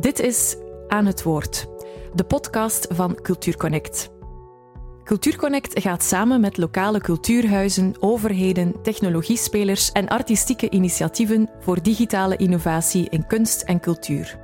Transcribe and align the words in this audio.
Dit 0.00 0.20
is 0.20 0.56
Aan 0.88 1.06
het 1.06 1.22
Woord, 1.22 1.66
de 2.14 2.24
podcast 2.24 2.86
van 2.90 3.14
Cultuurconnect. 3.14 4.10
Cultuurconnect 5.04 5.80
gaat 5.80 6.02
samen 6.02 6.40
met 6.40 6.56
lokale 6.56 7.00
cultuurhuizen, 7.00 7.94
overheden, 8.00 8.82
technologiespelers 8.82 9.92
en 9.92 10.08
artistieke 10.08 10.70
initiatieven 10.70 11.50
voor 11.60 11.82
digitale 11.82 12.36
innovatie 12.36 13.08
in 13.08 13.26
kunst 13.26 13.62
en 13.62 13.80
cultuur. 13.80 14.38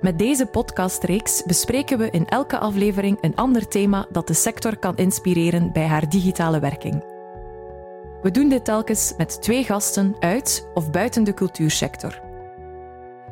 Met 0.00 0.18
deze 0.18 0.46
podcastreeks 0.46 1.42
bespreken 1.46 1.98
we 1.98 2.10
in 2.10 2.26
elke 2.26 2.58
aflevering 2.58 3.18
een 3.20 3.36
ander 3.36 3.68
thema 3.68 4.06
dat 4.12 4.26
de 4.26 4.34
sector 4.34 4.78
kan 4.78 4.96
inspireren 4.96 5.72
bij 5.72 5.86
haar 5.86 6.08
digitale 6.08 6.60
werking. 6.60 7.04
We 8.22 8.30
doen 8.30 8.48
dit 8.48 8.64
telkens 8.64 9.14
met 9.16 9.42
twee 9.42 9.64
gasten 9.64 10.16
uit 10.20 10.68
of 10.74 10.90
buiten 10.90 11.24
de 11.24 11.34
cultuursector. 11.34 12.20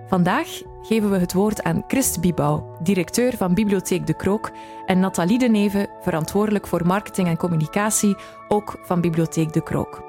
Vandaag 0.07 0.63
geven 0.87 1.11
we 1.11 1.19
het 1.19 1.33
woord 1.33 1.63
aan 1.63 1.85
Christ 1.87 2.21
Bibouw, 2.21 2.77
directeur 2.83 3.37
van 3.37 3.55
Bibliotheek 3.55 4.07
De 4.07 4.15
Krook, 4.15 4.51
en 4.87 5.01
Nathalie 5.01 5.39
de 5.39 5.49
Neve, 5.49 5.89
verantwoordelijk 6.01 6.67
voor 6.67 6.87
marketing 6.87 7.29
en 7.29 7.37
communicatie, 7.37 8.17
ook 8.49 8.79
van 8.83 9.01
Bibliotheek 9.01 9.53
De 9.53 9.63
Krook. 9.63 10.03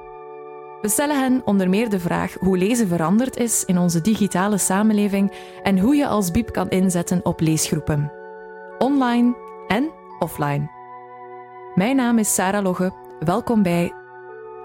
We 0.81 0.89
stellen 0.89 1.19
hen 1.19 1.41
onder 1.45 1.69
meer 1.69 1.89
de 1.89 1.99
vraag 1.99 2.33
hoe 2.39 2.57
lezen 2.57 2.87
veranderd 2.87 3.37
is 3.37 3.65
in 3.65 3.77
onze 3.77 4.01
digitale 4.01 4.57
samenleving 4.57 5.31
en 5.63 5.79
hoe 5.79 5.95
je 5.95 6.07
als 6.07 6.31
Bib 6.31 6.51
kan 6.51 6.69
inzetten 6.69 7.25
op 7.25 7.39
leesgroepen. 7.39 8.11
Online 8.77 9.35
en 9.67 9.91
offline. 10.19 10.69
Mijn 11.75 11.95
naam 11.95 12.17
is 12.17 12.33
Sarah 12.33 12.63
Logge. 12.63 12.93
Welkom 13.19 13.63
bij 13.63 13.93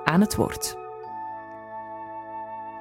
Aan 0.04 0.20
het 0.20 0.36
Woord. 0.36 0.76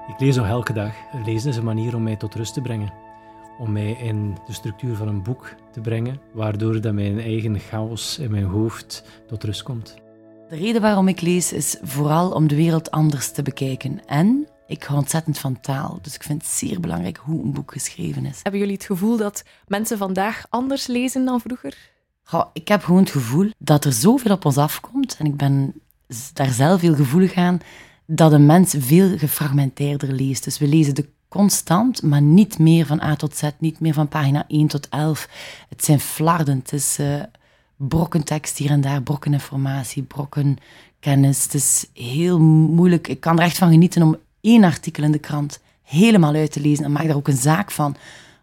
Ik 0.07 0.19
lees 0.19 0.35
nog 0.35 0.47
elke 0.47 0.73
dag. 0.73 0.93
Lezen 1.25 1.49
is 1.49 1.57
een 1.57 1.63
manier 1.63 1.95
om 1.95 2.03
mij 2.03 2.15
tot 2.15 2.35
rust 2.35 2.53
te 2.53 2.61
brengen. 2.61 3.08
Om 3.59 3.71
mij 3.71 3.91
in 3.91 4.37
de 4.45 4.53
structuur 4.53 4.95
van 4.95 5.07
een 5.07 5.23
boek 5.23 5.55
te 5.71 5.81
brengen, 5.81 6.19
waardoor 6.33 6.81
dat 6.81 6.93
mijn 6.93 7.19
eigen 7.19 7.59
chaos 7.59 8.19
in 8.19 8.31
mijn 8.31 8.43
hoofd 8.43 9.03
tot 9.27 9.43
rust 9.43 9.63
komt. 9.63 9.95
De 10.49 10.55
reden 10.55 10.81
waarom 10.81 11.07
ik 11.07 11.21
lees 11.21 11.53
is 11.53 11.77
vooral 11.81 12.31
om 12.31 12.47
de 12.47 12.55
wereld 12.55 12.91
anders 12.91 13.31
te 13.31 13.41
bekijken. 13.41 14.05
En 14.05 14.47
ik 14.67 14.83
hou 14.83 14.99
ontzettend 14.99 15.37
van 15.37 15.59
taal, 15.59 15.99
dus 16.01 16.15
ik 16.15 16.23
vind 16.23 16.41
het 16.41 16.51
zeer 16.51 16.79
belangrijk 16.79 17.17
hoe 17.17 17.43
een 17.43 17.53
boek 17.53 17.71
geschreven 17.71 18.25
is. 18.25 18.39
Hebben 18.43 18.61
jullie 18.61 18.75
het 18.75 18.85
gevoel 18.85 19.17
dat 19.17 19.43
mensen 19.67 19.97
vandaag 19.97 20.45
anders 20.49 20.87
lezen 20.87 21.25
dan 21.25 21.41
vroeger? 21.41 21.77
Goh, 22.23 22.45
ik 22.53 22.67
heb 22.67 22.83
gewoon 22.83 23.01
het 23.01 23.11
gevoel 23.11 23.49
dat 23.57 23.85
er 23.85 23.93
zoveel 23.93 24.31
op 24.31 24.45
ons 24.45 24.57
afkomt 24.57 25.15
en 25.19 25.25
ik 25.25 25.37
ben 25.37 25.73
daar 26.33 26.51
zelf 26.51 26.81
heel 26.81 26.95
gevoelig 26.95 27.33
aan 27.33 27.59
dat 28.05 28.31
een 28.31 28.45
mens 28.45 28.75
veel 28.77 29.17
gefragmenteerder 29.17 30.11
leest. 30.11 30.43
Dus 30.43 30.57
we 30.57 30.67
lezen 30.67 30.95
de 30.95 31.09
constant, 31.29 32.01
maar 32.03 32.21
niet 32.21 32.59
meer 32.59 32.85
van 32.85 33.01
A 33.01 33.15
tot 33.15 33.35
Z, 33.35 33.49
niet 33.59 33.79
meer 33.79 33.93
van 33.93 34.07
pagina 34.07 34.45
1 34.47 34.67
tot 34.67 34.89
11. 34.89 35.29
Het 35.69 35.83
zijn 35.83 35.99
flarden, 35.99 36.57
het 36.57 36.73
is 36.73 36.99
uh, 36.99 37.23
brokken 37.75 38.23
tekst 38.23 38.57
hier 38.57 38.69
en 38.69 38.81
daar, 38.81 39.01
brokken 39.01 39.33
informatie, 39.33 40.03
brokken 40.03 40.57
kennis. 40.99 41.43
Het 41.43 41.53
is 41.53 41.89
heel 41.93 42.39
moeilijk. 42.39 43.07
Ik 43.07 43.19
kan 43.19 43.37
er 43.37 43.43
echt 43.43 43.57
van 43.57 43.71
genieten 43.71 44.01
om 44.01 44.17
één 44.41 44.63
artikel 44.63 45.03
in 45.03 45.11
de 45.11 45.19
krant 45.19 45.59
helemaal 45.81 46.33
uit 46.33 46.51
te 46.51 46.61
lezen 46.61 46.85
en 46.85 46.91
maak 46.91 47.07
daar 47.07 47.15
ook 47.15 47.27
een 47.27 47.37
zaak 47.37 47.71
van, 47.71 47.95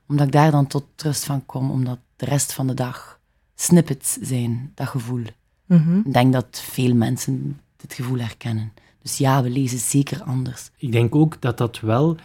omdat 0.09 0.27
ik 0.27 0.33
daar 0.33 0.51
dan 0.51 0.67
tot 0.67 0.85
rust 0.97 1.25
van 1.25 1.47
kom, 1.47 1.71
omdat 1.71 1.99
de 2.17 2.25
rest 2.25 2.53
van 2.53 2.67
de 2.67 2.75
dag 2.75 3.19
snippets 3.55 4.19
zijn, 4.21 4.73
dat 4.75 4.89
gevoel. 4.89 5.25
Mhm. 5.67 5.99
Ik 5.99 6.13
denk 6.13 6.33
dat 6.33 6.63
veel 6.65 6.95
mensen 6.95 7.61
dit 7.77 7.95
gevoel 7.95 8.19
herkennen. 8.19 8.73
Dus 9.03 9.19
ja, 9.19 9.43
we 9.43 9.51
lezen 9.51 9.79
zeker 9.79 10.23
anders. 10.23 10.71
Ik 10.77 10.93
denk 10.93 11.15
ook 11.15 11.41
dat 11.41 11.59
dat 11.59 11.81
wel 11.81 12.17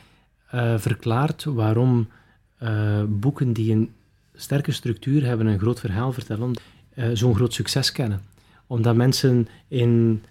uh, 0.54 0.78
verklaart 0.78 1.44
waarom 1.44 2.08
uh, 2.64 3.04
boeken 3.08 3.54
die 3.54 3.72
een 3.72 3.90
sterke 4.34 4.72
structuur 4.72 5.26
hebben, 5.26 5.48
een 5.48 5.60
groot 5.60 5.80
verhaal 5.80 6.14
vertellen, 6.14 6.54
uh, 6.96 7.06
zo'n 7.14 7.36
groot 7.36 7.54
succes 7.54 7.92
kennen. 7.92 8.22
Omdat 8.68 8.96
mensen 8.96 9.48
in 9.68 10.24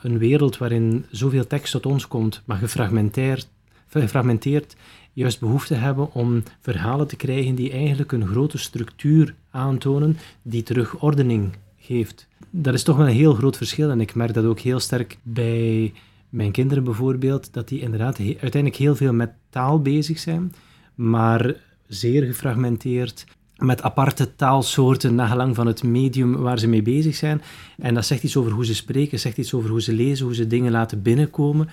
een 0.00 0.18
wereld 0.18 0.58
waarin 0.58 1.04
zoveel 1.10 1.46
tekst 1.46 1.72
tot 1.72 1.86
ons 1.86 2.08
komt, 2.08 2.42
maar 2.44 2.56
gefragmenteerd, 2.56 3.48
gefragmenteerd, 3.88 4.76
juist 5.12 5.40
behoefte 5.40 5.74
hebben 5.74 6.12
om 6.12 6.42
verhalen 6.60 7.06
te 7.06 7.16
krijgen 7.16 7.54
die 7.54 7.70
eigenlijk 7.70 8.12
een 8.12 8.26
grote 8.26 8.58
structuur 8.58 9.34
aantonen, 9.50 10.16
die 10.42 10.62
terug 10.62 11.00
ordening 11.02 11.56
geeft. 11.78 12.26
Dat 12.50 12.74
is 12.74 12.82
toch 12.82 12.96
wel 12.96 13.06
een 13.06 13.14
heel 13.14 13.34
groot 13.34 13.56
verschil 13.56 13.90
en 13.90 14.00
ik 14.00 14.14
merk 14.14 14.34
dat 14.34 14.44
ook 14.44 14.60
heel 14.60 14.80
sterk 14.80 15.18
bij 15.22 15.92
mijn 16.36 16.52
kinderen 16.52 16.84
bijvoorbeeld, 16.84 17.52
dat 17.52 17.68
die 17.68 17.80
inderdaad 17.80 18.18
uiteindelijk 18.18 18.76
heel 18.76 18.96
veel 18.96 19.12
met 19.12 19.30
taal 19.50 19.80
bezig 19.82 20.18
zijn, 20.18 20.52
maar 20.94 21.54
zeer 21.86 22.22
gefragmenteerd, 22.22 23.26
met 23.56 23.82
aparte 23.82 24.34
taalsoorten 24.34 25.14
nagelang 25.14 25.54
van 25.54 25.66
het 25.66 25.82
medium 25.82 26.36
waar 26.36 26.58
ze 26.58 26.68
mee 26.68 26.82
bezig 26.82 27.14
zijn. 27.14 27.42
En 27.78 27.94
dat 27.94 28.06
zegt 28.06 28.22
iets 28.22 28.36
over 28.36 28.52
hoe 28.52 28.64
ze 28.64 28.74
spreken, 28.74 29.18
zegt 29.18 29.38
iets 29.38 29.54
over 29.54 29.70
hoe 29.70 29.82
ze 29.82 29.92
lezen, 29.92 30.24
hoe 30.24 30.34
ze 30.34 30.46
dingen 30.46 30.72
laten 30.72 31.02
binnenkomen. 31.02 31.68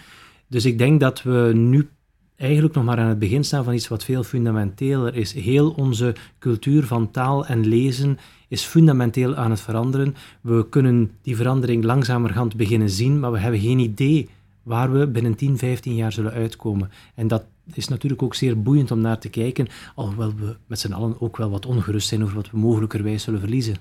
Dus 0.48 0.66
ik 0.66 0.78
denk 0.78 1.00
dat 1.00 1.24
we 1.24 1.52
nu 1.56 1.90
eigenlijk 2.36 2.74
nog 2.76 2.84
maar 2.84 2.98
aan 2.98 3.08
het 3.08 3.20
begin 3.20 3.44
staan 3.44 3.64
van 3.64 3.74
iets 3.74 3.88
wat 3.88 4.04
veel 4.04 4.24
fundamenteler 4.24 5.16
is. 5.16 5.34
Heel 5.34 5.70
onze 5.70 6.16
cultuur 6.40 6.84
van 6.86 7.12
taal 7.12 7.46
en 7.46 7.68
lezen 7.68 8.18
is 8.48 8.64
fundamenteel 8.64 9.36
aan 9.36 9.50
het 9.52 9.62
veranderen. 9.62 10.16
We 10.42 10.70
kunnen 10.70 11.12
die 11.22 11.36
verandering 11.36 11.84
langzamerhand 11.84 12.56
beginnen 12.56 12.90
zien, 12.90 13.20
maar 13.20 13.32
we 13.32 13.40
hebben 13.40 13.60
geen 13.60 13.80
idee 13.80 14.30
waar 14.64 14.92
we 14.92 15.08
binnen 15.08 15.36
10, 15.36 15.58
15 15.58 15.96
jaar 15.96 16.12
zullen 16.12 16.32
uitkomen. 16.32 16.92
En 17.16 17.28
dat 17.28 17.44
is 17.74 17.88
natuurlijk 17.88 18.22
ook 18.22 18.36
zeer 18.36 18.62
boeiend 18.62 18.92
om 18.92 19.00
naar 19.02 19.20
te 19.20 19.30
kijken, 19.30 19.68
alhoewel 19.96 20.34
we 20.36 20.56
met 20.68 20.80
z'n 20.80 20.92
allen 20.92 21.22
ook 21.22 21.38
wel 21.38 21.50
wat 21.50 21.66
ongerust 21.66 22.08
zijn 22.08 22.24
over 22.24 22.36
wat 22.36 22.52
we 22.52 22.58
mogelijkerwijs 22.58 23.24
zullen 23.24 23.40
verliezen. 23.40 23.76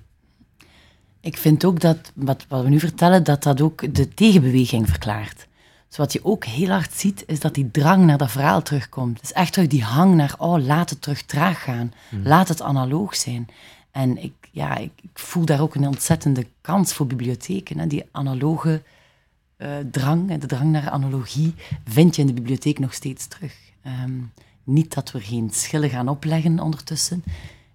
Ik 1.20 1.36
vind 1.36 1.64
ook 1.64 1.80
dat 1.80 2.12
wat, 2.14 2.46
wat 2.48 2.62
we 2.62 2.68
nu 2.68 2.78
vertellen, 2.78 3.24
dat 3.24 3.42
dat 3.42 3.60
ook 3.60 3.94
de 3.94 4.08
tegenbeweging 4.08 4.88
verklaart. 4.88 5.46
Dus 5.88 6.00
wat 6.00 6.12
je 6.12 6.24
ook 6.24 6.44
heel 6.44 6.68
hard 6.68 6.92
ziet, 6.94 7.24
is 7.26 7.40
dat 7.40 7.54
die 7.54 7.70
drang 7.70 8.04
naar 8.04 8.18
dat 8.18 8.30
verhaal 8.30 8.62
terugkomt. 8.62 9.20
Dus 9.20 9.32
echt 9.32 9.52
terug 9.52 9.68
die 9.68 9.82
hang 9.82 10.14
naar, 10.14 10.34
oh, 10.38 10.64
laat 10.64 10.90
het 10.90 11.02
terug 11.02 11.22
traag 11.22 11.62
gaan. 11.62 11.92
Hmm. 12.08 12.22
Laat 12.26 12.48
het 12.48 12.62
analoog 12.62 13.16
zijn. 13.16 13.48
En 13.90 14.22
ik, 14.22 14.32
ja, 14.50 14.76
ik, 14.76 14.90
ik, 15.02 15.10
voel 15.14 15.44
daar 15.44 15.60
ook 15.60 15.74
een 15.74 15.86
ontzettende 15.86 16.46
kans 16.60 16.92
voor 16.92 17.06
bibliotheken. 17.06 17.78
Hè. 17.78 17.86
Die 17.86 18.04
analoge 18.10 18.82
uh, 19.62 19.68
drang, 19.90 20.38
de 20.38 20.46
drang 20.46 20.70
naar 20.70 20.90
analogie, 20.90 21.54
vind 21.84 22.16
je 22.16 22.20
in 22.20 22.26
de 22.26 22.34
bibliotheek 22.34 22.78
nog 22.78 22.94
steeds 22.94 23.26
terug. 23.26 23.54
Um, 24.04 24.32
niet 24.64 24.94
dat 24.94 25.12
we 25.12 25.20
geen 25.20 25.50
schillen 25.50 25.90
gaan 25.90 26.08
opleggen 26.08 26.60
ondertussen, 26.60 27.24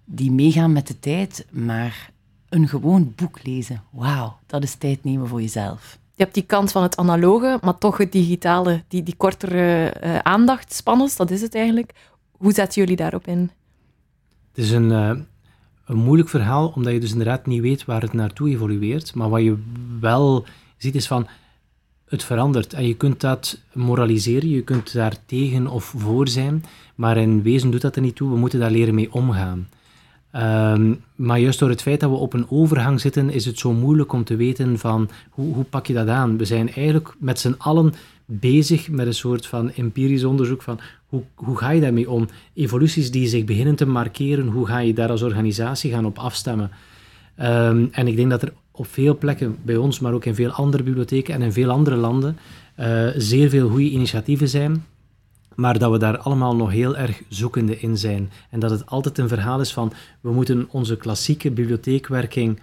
die 0.04 0.30
meegaan 0.30 0.72
met 0.72 0.86
de 0.86 0.98
tijd, 0.98 1.46
maar 1.50 2.10
een 2.48 2.68
gewoon 2.68 3.12
boek 3.16 3.38
lezen, 3.42 3.82
wauw, 3.90 4.38
dat 4.46 4.62
is 4.62 4.74
tijd 4.74 5.04
nemen 5.04 5.28
voor 5.28 5.40
jezelf. 5.40 5.98
Je 6.14 6.22
hebt 6.22 6.34
die 6.34 6.46
kant 6.46 6.72
van 6.72 6.82
het 6.82 6.96
analoge, 6.96 7.58
maar 7.62 7.78
toch 7.78 7.96
het 7.96 8.12
digitale, 8.12 8.82
die, 8.88 9.02
die 9.02 9.16
kortere 9.16 9.94
uh, 10.04 10.18
aandachtspannen, 10.18 11.10
dat 11.16 11.30
is 11.30 11.40
het 11.40 11.54
eigenlijk. 11.54 11.92
Hoe 12.30 12.52
zetten 12.52 12.80
jullie 12.82 12.96
daarop 12.96 13.26
in? 13.26 13.50
Het 14.52 14.64
is 14.64 14.70
een, 14.70 14.90
uh, 14.90 15.10
een 15.84 15.96
moeilijk 15.96 16.28
verhaal, 16.28 16.68
omdat 16.68 16.92
je 16.92 17.00
dus 17.00 17.10
inderdaad 17.10 17.46
niet 17.46 17.60
weet 17.60 17.84
waar 17.84 18.02
het 18.02 18.12
naartoe 18.12 18.48
evolueert. 18.48 19.14
Maar 19.14 19.28
wat 19.28 19.42
je 19.42 19.62
wel 20.00 20.44
ziet 20.76 20.94
is 20.94 21.06
van, 21.06 21.26
het 22.08 22.24
verandert. 22.24 22.72
En 22.72 22.86
je 22.86 22.94
kunt 22.94 23.20
dat 23.20 23.60
moraliseren, 23.72 24.48
je 24.48 24.62
kunt 24.62 24.92
daar 24.92 25.16
tegen 25.26 25.66
of 25.66 25.84
voor 25.84 26.28
zijn, 26.28 26.64
maar 26.94 27.16
in 27.16 27.42
wezen 27.42 27.70
doet 27.70 27.80
dat 27.80 27.96
er 27.96 28.02
niet 28.02 28.16
toe. 28.16 28.30
We 28.30 28.38
moeten 28.38 28.60
daar 28.60 28.70
leren 28.70 28.94
mee 28.94 29.12
omgaan. 29.12 29.68
Um, 30.32 31.00
maar 31.14 31.38
juist 31.38 31.58
door 31.58 31.68
het 31.68 31.82
feit 31.82 32.00
dat 32.00 32.10
we 32.10 32.16
op 32.16 32.32
een 32.32 32.50
overgang 32.50 33.00
zitten, 33.00 33.30
is 33.30 33.44
het 33.44 33.58
zo 33.58 33.72
moeilijk 33.72 34.12
om 34.12 34.24
te 34.24 34.36
weten 34.36 34.78
van 34.78 35.08
hoe, 35.30 35.54
hoe 35.54 35.64
pak 35.64 35.86
je 35.86 35.94
dat 35.94 36.08
aan. 36.08 36.38
We 36.38 36.44
zijn 36.44 36.72
eigenlijk 36.72 37.14
met 37.18 37.40
z'n 37.40 37.54
allen 37.58 37.94
bezig 38.24 38.88
met 38.88 39.06
een 39.06 39.14
soort 39.14 39.46
van 39.46 39.70
empirisch 39.70 40.24
onderzoek 40.24 40.62
van 40.62 40.80
hoe, 41.06 41.22
hoe 41.34 41.58
ga 41.58 41.70
je 41.70 41.80
daarmee 41.80 42.10
om? 42.10 42.28
Evoluties 42.54 43.10
die 43.10 43.28
zich 43.28 43.44
beginnen 43.44 43.74
te 43.74 43.86
markeren, 43.86 44.46
hoe 44.46 44.66
ga 44.66 44.78
je 44.78 44.92
daar 44.92 45.10
als 45.10 45.22
organisatie 45.22 45.90
gaan 45.90 46.06
op 46.06 46.18
afstemmen? 46.18 46.70
Um, 47.40 47.88
en 47.92 48.06
ik 48.06 48.16
denk 48.16 48.30
dat 48.30 48.42
er 48.42 48.52
op 48.78 48.86
veel 48.86 49.18
plekken 49.18 49.56
bij 49.62 49.76
ons, 49.76 50.00
maar 50.00 50.12
ook 50.12 50.24
in 50.24 50.34
veel 50.34 50.50
andere 50.50 50.82
bibliotheken 50.82 51.34
en 51.34 51.42
in 51.42 51.52
veel 51.52 51.70
andere 51.70 51.96
landen, 51.96 52.38
uh, 52.80 53.08
zeer 53.16 53.48
veel 53.48 53.68
goede 53.68 53.90
initiatieven 53.90 54.48
zijn 54.48 54.84
maar 55.58 55.78
dat 55.78 55.90
we 55.90 55.98
daar 55.98 56.18
allemaal 56.18 56.56
nog 56.56 56.70
heel 56.70 56.96
erg 56.96 57.22
zoekende 57.28 57.78
in 57.78 57.98
zijn. 57.98 58.30
En 58.50 58.60
dat 58.60 58.70
het 58.70 58.86
altijd 58.86 59.18
een 59.18 59.28
verhaal 59.28 59.60
is 59.60 59.72
van 59.72 59.92
we 60.20 60.32
moeten 60.32 60.68
onze 60.70 60.96
klassieke 60.96 61.50
bibliotheekwerking 61.50 62.60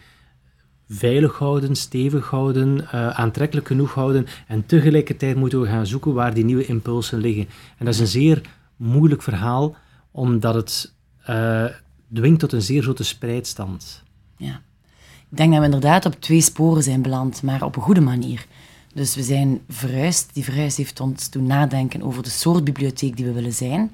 veilig 0.90 1.38
houden, 1.38 1.76
stevig 1.76 2.30
houden, 2.30 2.78
uh, 2.78 3.10
aantrekkelijk 3.10 3.68
genoeg 3.68 3.94
houden 3.94 4.26
en 4.48 4.66
tegelijkertijd 4.66 5.36
moeten 5.36 5.62
we 5.62 5.68
gaan 5.68 5.88
zoeken 5.88 6.14
waar 6.14 6.34
die 6.34 6.46
nieuwe 6.46 6.66
impulsen 6.66 7.20
liggen. 7.20 7.48
En 7.78 7.86
dat 7.86 7.94
is 7.94 8.00
een 8.00 8.08
zeer 8.08 8.42
moeilijk 8.76 9.22
verhaal, 9.22 9.76
omdat 10.12 10.56
het 10.56 10.94
uh, 11.30 11.66
dwingt 12.14 12.40
tot 12.40 12.52
een 12.52 12.62
zeer 12.62 12.82
grote 12.82 13.04
spreidstand. 13.04 14.04
Ja. 14.38 14.62
Ik 15.32 15.38
denk 15.38 15.52
dat 15.52 15.60
we 15.60 15.66
inderdaad 15.66 16.06
op 16.06 16.22
twee 16.22 16.42
sporen 16.42 16.84
zijn 16.84 17.02
beland, 17.02 17.42
maar 17.42 17.64
op 17.64 17.76
een 17.76 17.82
goede 17.82 18.02
manier. 18.02 18.46
Dus 18.94 19.16
we 19.16 19.24
zijn 19.24 19.62
verhuisd. 19.70 20.30
Die 20.34 20.44
verhuis 20.44 20.78
heeft 20.78 21.00
ons 21.00 21.30
doen 21.30 21.46
nadenken 21.46 22.02
over 22.02 22.24
de 22.24 22.30
soort 22.30 22.64
bibliotheek 22.64 23.18
die 23.18 23.26
we 23.26 23.32
willen 23.32 23.54
zijn. 23.54 23.92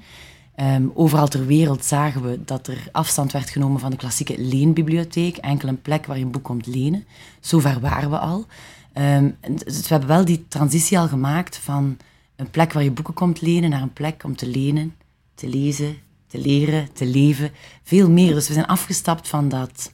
Ehm, 0.54 0.86
overal 0.94 1.28
ter 1.28 1.46
wereld 1.46 1.84
zagen 1.84 2.22
we 2.22 2.44
dat 2.44 2.66
er 2.66 2.88
afstand 2.92 3.32
werd 3.32 3.50
genomen 3.50 3.80
van 3.80 3.90
de 3.90 3.96
klassieke 3.96 4.34
leenbibliotheek, 4.38 5.36
enkel 5.36 5.68
een 5.68 5.82
plek 5.82 6.06
waar 6.06 6.18
je 6.18 6.24
een 6.24 6.30
boek 6.30 6.42
komt 6.42 6.66
lenen. 6.66 7.04
Zover 7.40 7.80
waren 7.80 8.10
we 8.10 8.18
al. 8.18 8.46
Ehm, 8.92 9.30
dus 9.64 9.80
we 9.80 9.88
hebben 9.88 10.08
wel 10.08 10.24
die 10.24 10.44
transitie 10.48 10.98
al 10.98 11.08
gemaakt 11.08 11.56
van 11.56 11.96
een 12.36 12.50
plek 12.50 12.72
waar 12.72 12.82
je 12.82 12.90
boeken 12.90 13.14
komt 13.14 13.40
lenen 13.40 13.70
naar 13.70 13.82
een 13.82 13.92
plek 13.92 14.24
om 14.24 14.36
te 14.36 14.46
lenen, 14.46 14.94
te 15.34 15.48
lezen, 15.48 15.96
te 16.26 16.38
leren, 16.38 16.92
te 16.92 17.06
leven. 17.06 17.50
Veel 17.82 18.10
meer. 18.10 18.34
Dus 18.34 18.48
we 18.48 18.54
zijn 18.54 18.66
afgestapt 18.66 19.28
van 19.28 19.48
dat, 19.48 19.92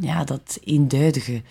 ja, 0.00 0.24
dat 0.24 0.58
eenduidige. 0.64 1.42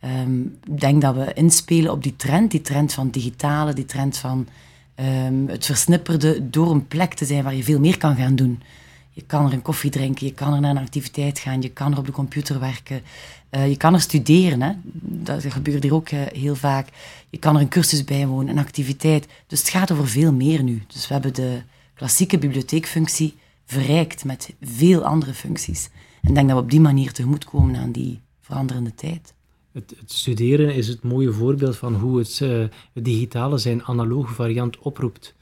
Ehm, 0.00 0.40
ik 0.42 0.80
denk 0.80 1.02
dat 1.02 1.14
we 1.14 1.32
inspelen 1.34 1.92
op 1.92 2.02
die 2.02 2.16
trend, 2.16 2.50
die 2.50 2.60
trend 2.60 2.92
van 2.92 3.10
digitale, 3.10 3.72
die 3.72 3.84
trend 3.84 4.16
van 4.16 4.48
um, 4.96 5.48
het 5.48 5.66
versnipperde, 5.66 6.50
door 6.50 6.70
een 6.70 6.86
plek 6.86 7.14
te 7.14 7.24
zijn 7.24 7.44
waar 7.44 7.54
je 7.54 7.64
veel 7.64 7.80
meer 7.80 7.98
kan 7.98 8.16
gaan 8.16 8.36
doen. 8.36 8.62
Je 9.10 9.22
kan 9.26 9.46
er 9.46 9.52
een 9.52 9.62
koffie 9.62 9.90
drinken, 9.90 10.26
je 10.26 10.32
kan 10.32 10.54
er 10.54 10.60
naar 10.60 10.70
een 10.70 10.82
activiteit 10.82 11.38
gaan, 11.38 11.62
je 11.62 11.68
kan 11.68 11.92
er 11.92 11.98
op 11.98 12.06
de 12.06 12.12
computer 12.12 12.60
werken, 12.60 13.02
uh, 13.50 13.68
je 13.68 13.76
kan 13.76 13.94
er 13.94 14.00
studeren. 14.00 14.62
Hè? 14.62 14.72
Dat 15.02 15.44
gebeurt 15.48 15.82
hier 15.82 15.94
ook 15.94 16.10
uh, 16.10 16.20
heel 16.32 16.54
vaak. 16.54 16.88
Je 17.30 17.38
kan 17.38 17.54
er 17.54 17.60
een 17.60 17.68
cursus 17.68 18.04
bijwonen, 18.04 18.48
een 18.48 18.64
activiteit. 18.64 19.26
Dus 19.46 19.58
het 19.58 19.68
gaat 19.68 19.90
over 19.90 20.08
veel 20.08 20.32
meer 20.32 20.62
nu. 20.62 20.82
Dus 20.86 21.08
we 21.08 21.12
hebben 21.12 21.34
de 21.34 21.62
klassieke 21.94 22.38
bibliotheekfunctie 22.38 23.34
verrijkt 23.66 24.24
met 24.24 24.54
veel 24.62 25.04
andere 25.04 25.34
functies. 25.34 25.88
En 26.22 26.34
denk 26.34 26.48
dat 26.48 26.56
we 26.56 26.62
op 26.62 26.70
die 26.70 26.80
manier 26.80 27.12
tegemoetkomen 27.12 27.76
aan 27.76 27.92
die 27.92 28.20
veranderende 28.40 28.94
tijd. 28.94 29.34
Het, 29.72 29.94
het, 29.98 30.12
studeren 30.12 30.74
is 30.74 30.88
het 30.88 31.02
mooie 31.02 31.32
voorbeeld 31.32 31.76
van 31.76 31.94
hoe 31.94 32.18
het, 32.18 32.40
uh, 32.42 32.64
het 32.92 33.04
digitale 33.04 33.58
zijn 33.58 33.84
analoge 33.84 34.34
variant 34.34 34.78
oproept. 34.78 35.34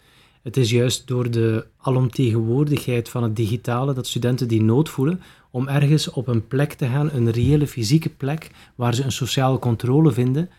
Het 0.43 0.56
is 0.56 0.71
juist 0.71 1.06
door 1.06 1.31
de 1.31 1.67
alomtegenwoordigheid 1.77 3.09
van 3.09 3.23
het 3.23 3.37
digitale 3.37 3.94
dat 3.94 4.06
studenten 4.06 4.49
die 4.49 4.62
nood 4.62 4.88
voelen 4.88 5.23
om 5.50 5.69
ergens 5.69 6.11
op 6.11 6.27
een 6.27 6.47
plek 6.47 6.73
te 6.73 6.87
gaan, 6.87 7.11
een 7.12 7.31
reële 7.31 7.67
fysieke 7.67 8.09
plek, 8.09 8.50
waar 8.75 8.94
ze 8.94 9.05
een 9.05 9.12
sociale 9.12 9.59
controle 9.59 10.12
vinden, 10.12 10.50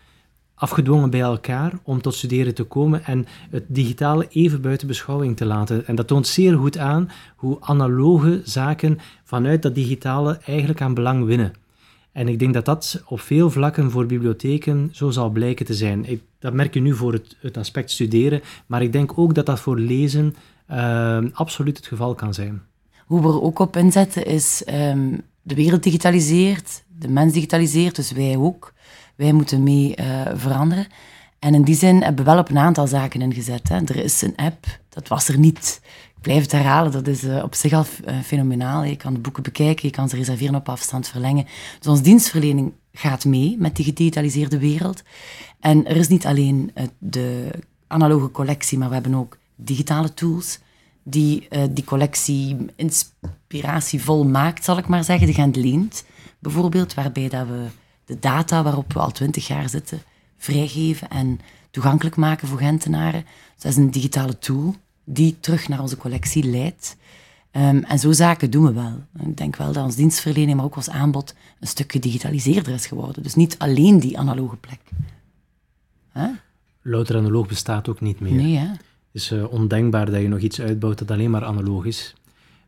afgedwongen 0.62 1.10
bij 1.10 1.20
elkaar 1.20 1.72
om 1.82 2.02
tot 2.02 2.14
studeren 2.14 2.54
te 2.54 2.62
komen 2.62 3.04
en 3.04 3.26
het 3.50 3.64
digitale 3.66 4.26
even 4.30 4.60
buiten 4.60 4.86
beschouwing 4.86 5.36
te 5.36 5.44
laten. 5.44 5.86
En 5.86 5.94
dat 5.94 6.06
toont 6.06 6.26
zeer 6.26 6.56
goed 6.56 6.78
aan 6.78 7.10
hoe 7.36 7.56
analoge 7.60 8.40
zaken 8.44 8.98
vanuit 9.24 9.62
dat 9.62 9.74
digitale 9.74 10.38
eigenlijk 10.44 10.80
aan 10.80 10.94
belang 10.94 11.24
winnen. 11.24 11.52
En 12.12 12.28
ik 12.28 12.38
denk 12.38 12.54
dat 12.54 12.64
dat 12.64 13.02
op 13.06 13.20
veel 13.20 13.50
vlakken 13.50 13.90
voor 13.90 14.06
bibliotheken 14.06 14.88
zo 14.92 15.10
zal 15.10 15.30
blijken 15.30 15.66
te 15.66 15.74
zijn. 15.74 16.04
Ik, 16.04 16.22
dat 16.38 16.52
merk 16.52 16.74
je 16.74 16.80
nu 16.80 16.94
voor 16.94 17.12
het, 17.12 17.36
het, 17.40 17.56
aspect 17.56 17.90
studeren, 17.90 18.40
maar 18.66 18.82
ik 18.82 18.92
denk 18.92 19.18
ook 19.18 19.34
dat 19.34 19.46
dat 19.46 19.60
voor 19.60 19.78
lezen 19.78 20.34
uh, 20.70 21.18
absoluut 21.32 21.76
het 21.76 21.86
geval 21.86 22.14
kan 22.14 22.34
zijn. 22.34 22.62
Hoe 23.06 23.20
we 23.20 23.28
er 23.28 23.42
ook 23.42 23.58
op 23.58 23.76
inzetten 23.76 24.26
is 24.26 24.64
um, 24.68 25.20
de 25.42 25.54
wereld 25.54 25.82
digitaliseert, 25.82 26.82
de 26.98 27.08
mens 27.08 27.32
digitaliseert, 27.32 27.96
dus 27.96 28.12
wij 28.12 28.36
ook. 28.36 28.72
Wij 29.22 29.32
moeten 29.32 29.62
mee 29.62 29.94
uh, 30.00 30.20
veranderen. 30.34 30.86
En 31.38 31.54
in 31.54 31.62
die 31.62 31.74
zin 31.74 32.02
hebben 32.02 32.24
we 32.24 32.30
wel 32.30 32.40
op 32.40 32.50
een 32.50 32.58
aantal 32.58 32.86
zaken 32.86 33.20
ingezet. 33.20 33.68
Hè. 33.68 33.76
Er 33.76 33.96
is 33.96 34.22
een 34.22 34.36
app, 34.36 34.66
dat 34.88 35.08
was 35.08 35.28
er 35.28 35.38
niet 35.38 35.80
blijf 36.20 36.42
het 36.42 36.52
herhalen, 36.52 36.92
dat 36.92 37.06
is 37.06 37.24
uh, 37.24 37.42
op 37.42 37.54
zich 37.54 37.72
al 37.72 37.84
uh, 38.08 38.20
fenomenaal. 38.20 38.84
Je 38.84 38.96
kan 38.96 39.14
de 39.14 39.20
boeken 39.20 39.42
bekijken, 39.42 39.88
je 39.88 39.94
kan 39.94 40.08
ze 40.08 40.16
reserveren 40.16 40.54
op 40.54 40.68
afstand, 40.68 41.08
verlengen. 41.08 41.46
Dus 41.78 41.86
onze 41.86 42.02
dienstverlening 42.02 42.72
gaat 42.92 43.24
mee 43.24 43.56
met 43.58 43.76
die 43.76 43.84
gedigitaliseerde 43.84 44.58
wereld. 44.58 45.02
En 45.60 45.86
er 45.86 45.96
is 45.96 46.08
niet 46.08 46.26
alleen 46.26 46.72
de 46.98 47.50
analoge 47.86 48.30
collectie, 48.30 48.78
maar 48.78 48.88
we 48.88 48.94
hebben 48.94 49.14
ook 49.14 49.38
digitale 49.56 50.14
tools 50.14 50.58
die 51.02 51.48
die 51.70 51.84
collectie 51.84 52.56
inspiratievol 52.76 54.24
maakt, 54.24 54.64
zal 54.64 54.78
ik 54.78 54.88
maar 54.88 55.04
zeggen. 55.04 55.26
De 55.26 55.34
Gent 55.34 55.56
leent 55.56 56.04
bijvoorbeeld, 56.38 56.94
waarbij 56.94 57.28
dat 57.28 57.46
we 57.46 57.66
de 58.04 58.18
data 58.18 58.62
waarop 58.62 58.92
we 58.92 58.98
al 58.98 59.10
twintig 59.10 59.46
jaar 59.46 59.68
zitten 59.68 60.02
vrijgeven 60.36 61.08
en 61.08 61.40
toegankelijk 61.70 62.16
maken 62.16 62.48
voor 62.48 62.58
Gentenaren. 62.58 63.24
Dus 63.54 63.62
dat 63.62 63.72
is 63.72 63.78
een 63.78 63.90
digitale 63.90 64.38
tool 64.38 64.74
die 65.04 65.36
terug 65.40 65.68
naar 65.68 65.80
onze 65.80 65.96
collectie 65.96 66.44
leidt. 66.44 66.96
Um, 67.52 67.84
en 67.84 67.98
zo 67.98 68.12
zaken 68.12 68.50
doen 68.50 68.64
we 68.64 68.72
wel. 68.72 69.04
Ik 69.26 69.36
denk 69.36 69.56
wel 69.56 69.72
dat 69.72 69.84
ons 69.84 69.96
dienstverlening, 69.96 70.56
maar 70.56 70.64
ook 70.64 70.76
ons 70.76 70.90
aanbod 70.90 71.34
een 71.60 71.66
stuk 71.66 71.92
gedigitaliseerder 71.92 72.74
is 72.74 72.86
geworden. 72.86 73.22
Dus 73.22 73.34
niet 73.34 73.58
alleen 73.58 74.00
die 74.00 74.18
analoge 74.18 74.56
plek. 74.56 74.80
Huh? 76.12 76.28
Louter 76.82 77.16
analoog 77.16 77.48
bestaat 77.48 77.88
ook 77.88 78.00
niet 78.00 78.20
meer. 78.20 78.32
Nee, 78.32 78.56
hè? 78.56 78.66
Het 78.66 78.80
is 79.12 79.32
uh, 79.32 79.52
ondenkbaar 79.52 80.10
dat 80.10 80.20
je 80.20 80.28
nog 80.28 80.38
iets 80.38 80.60
uitbouwt 80.60 80.98
dat 80.98 81.10
alleen 81.10 81.30
maar 81.30 81.44
analoog 81.44 81.84
is. 81.84 82.14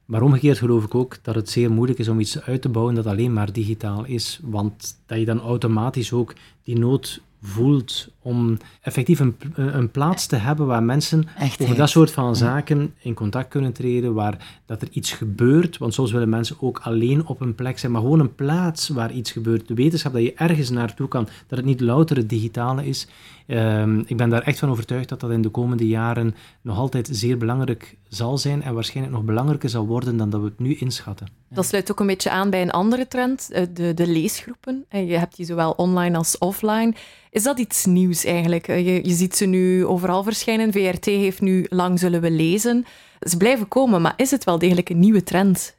Maar 0.05 0.23
omgekeerd 0.23 0.59
geloof 0.59 0.85
ik 0.85 0.95
ook 0.95 1.19
dat 1.23 1.35
het 1.35 1.51
zeer 1.51 1.71
moeilijk 1.71 1.99
is 1.99 2.09
om 2.09 2.21
iets 2.21 2.41
uit 2.41 2.63
te 2.63 2.69
bouwen 2.69 2.95
dat 2.95 3.07
alleen 3.07 3.33
maar 3.33 3.53
digitaal 3.53 4.05
is. 4.05 4.41
Want 4.43 4.99
dat 5.07 5.19
je 5.19 5.25
dan 5.25 5.41
automatisch 5.41 6.13
ook 6.13 6.35
die 6.63 6.79
nood 6.79 7.23
voelt 7.47 8.09
om 8.23 8.57
effectief 8.81 9.21
een, 9.21 9.37
een 9.55 9.91
plaats 9.91 10.27
te 10.27 10.37
hebben 10.37 10.67
waar 10.67 10.83
mensen 10.83 11.29
over 11.61 11.77
dat 11.77 11.89
soort 11.91 12.11
van 12.11 12.37
zaken 12.37 12.95
in 12.99 13.15
contact 13.15 13.49
kunnen 13.49 13.73
treden, 13.73 14.15
waar 14.15 14.61
dat 14.67 14.83
er 14.83 14.89
iets 14.91 15.13
gebeurt. 15.13 15.79
Want 15.79 15.95
soms 15.95 16.13
willen 16.13 16.29
mensen 16.29 16.57
ook 16.61 16.79
alleen 16.83 17.27
op 17.27 17.41
een 17.41 17.55
plek 17.55 17.79
zijn, 17.79 17.93
maar 17.93 18.01
gewoon 18.01 18.21
een 18.21 18.35
plaats 18.35 18.89
waar 18.89 19.13
iets 19.13 19.33
gebeurt. 19.33 19.69
De 19.69 19.75
wetenschap 19.75 20.13
dat 20.13 20.23
je 20.23 20.35
ergens 20.35 20.71
naartoe 20.71 21.09
kan, 21.09 21.29
dat 21.47 21.59
het 21.59 21.67
niet 21.67 21.81
louter 21.81 22.17
het 22.17 22.29
digitale 22.29 22.87
is. 22.87 23.09
Um, 23.47 24.05
ik 24.07 24.17
ben 24.17 24.31
daar 24.31 24.43
echt 24.43 24.59
van 24.59 24.71
overtuigd 24.71 25.09
dat 25.09 25.21
dat 25.21 25.31
in 25.31 25.43
de 25.43 25.49
komende 25.49 25.87
jaren 25.87 26.35
nog 26.61 26.79
altijd 26.79 27.09
zeer 27.13 27.39
belangrijk 27.39 27.97
zal 28.09 28.39
zijn 28.39 28.63
en 28.63 28.75
waarschijnlijk 28.75 29.17
nog 29.17 29.25
belangrijker 29.25 29.69
zal 29.69 29.87
worden 29.87 30.17
dan 30.17 30.31
dat 30.31 30.41
we 30.41 30.47
het 30.47 30.59
nu 30.59 30.75
inschatten. 30.75 31.27
Dat 31.49 31.67
sluit 31.67 31.91
ook 31.91 32.01
een 32.01 32.07
beetje 32.07 32.31
aan 32.31 32.51
bij 32.51 32.63
een 32.63 32.71
andere 32.71 33.09
trend, 33.09 33.51
eh, 33.51 33.67
de, 33.73 33.95
de 33.95 34.07
leesgroepen. 34.07 34.85
En 34.89 35.07
je 35.07 35.17
hebt 35.17 35.37
die 35.37 35.47
zowel 35.47 35.71
online 35.71 36.17
als 36.17 36.39
offline. 36.39 36.95
Is 37.35 37.43
dat 37.43 37.59
iets 37.59 37.85
nieuws 37.85 38.25
eigenlijk? 38.25 38.69
Eh, 38.69 39.05
je, 39.05 39.13
ziet 39.15 39.37
ze 39.37 39.47
nu 39.47 39.87
overal 39.87 40.23
verschijnen. 40.23 40.73
VRT 40.73 41.05
heeft 41.05 41.41
nu 41.41 41.67
Lang 41.69 41.99
zullen 41.99 42.21
we 42.21 42.31
lezen. 42.31 42.85
Ze 43.21 43.37
blijven 43.37 43.69
komen, 43.69 44.03
maar 44.03 44.15
is 44.17 44.31
het 44.31 44.45
wel 44.45 44.59
degelijk 44.59 44.89
een 44.89 44.99
nieuwe 44.99 45.23
trend? 45.23 45.77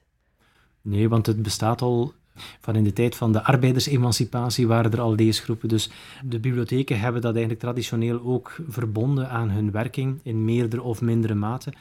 Nee, 0.82 1.10
want 1.10 1.26
het 1.26 1.42
bestaat 1.42 1.82
al 1.82 2.14
van 2.60 2.76
in 2.76 2.84
de 2.84 2.94
tijd 2.94 3.16
van 3.16 3.32
de 3.32 3.44
arbeidersemancipatie 3.44 4.68
waren 4.68 4.92
er 4.92 5.02
al 5.02 5.16
leesgroepen. 5.16 5.70
Dus 5.70 5.90
de 6.24 6.40
bibliotheken 6.40 7.00
hebben 7.00 7.22
dat 7.22 7.32
eigenlijk 7.32 7.62
traditioneel 7.62 8.22
ook 8.24 8.56
verbonden 8.68 9.30
aan 9.30 9.50
hun 9.50 9.72
werking 9.72 10.20
in 10.24 10.46
meerdere 10.46 10.82
of 10.82 11.02
mindere 11.02 11.36
mate. 11.36 11.74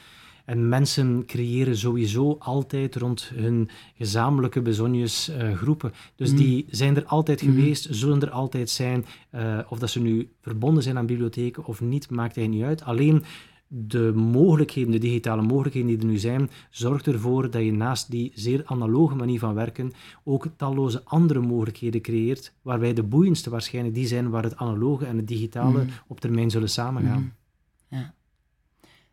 En 0.45 0.69
mensen 0.69 1.23
creëren 1.25 1.77
sowieso 1.77 2.35
altijd 2.39 2.95
rond 2.95 3.31
hun 3.35 3.69
gezamenlijke 3.97 4.61
bezonjes 4.61 5.29
uh, 5.29 5.53
groepen. 5.53 5.93
Dus 6.15 6.31
mm. 6.31 6.37
die 6.37 6.65
zijn 6.69 6.95
er 6.95 7.05
altijd 7.05 7.43
mm. 7.43 7.53
geweest, 7.53 7.87
zullen 7.89 8.21
er 8.21 8.29
altijd 8.29 8.69
zijn. 8.69 9.05
Uh, 9.35 9.59
of 9.69 9.79
dat 9.79 9.89
ze 9.89 10.01
nu 10.01 10.29
verbonden 10.41 10.83
zijn 10.83 10.97
aan 10.97 11.05
bibliotheken 11.05 11.65
of 11.65 11.81
niet, 11.81 12.09
maakt 12.09 12.37
eigenlijk 12.37 12.69
niet 12.69 12.79
uit. 12.79 12.83
Alleen 12.89 13.23
de 13.67 14.11
mogelijkheden, 14.15 14.91
de 14.91 14.97
digitale 14.97 15.41
mogelijkheden 15.41 15.89
die 15.89 15.99
er 15.99 16.05
nu 16.05 16.17
zijn, 16.17 16.49
zorgt 16.69 17.07
ervoor 17.07 17.49
dat 17.49 17.63
je 17.63 17.71
naast 17.71 18.11
die 18.11 18.31
zeer 18.35 18.61
analoge 18.65 19.15
manier 19.15 19.39
van 19.39 19.53
werken 19.53 19.91
ook 20.23 20.47
talloze 20.55 21.01
andere 21.03 21.39
mogelijkheden 21.39 22.01
creëert, 22.01 22.53
waarbij 22.61 22.93
de 22.93 23.03
boeiendste 23.03 23.49
waarschijnlijk 23.49 23.95
die 23.95 24.07
zijn 24.07 24.29
waar 24.29 24.43
het 24.43 24.55
analoge 24.55 25.05
en 25.05 25.17
het 25.17 25.27
digitale 25.27 25.83
mm. 25.83 25.89
op 26.07 26.19
termijn 26.19 26.49
zullen 26.49 26.69
samengaan. 26.69 27.33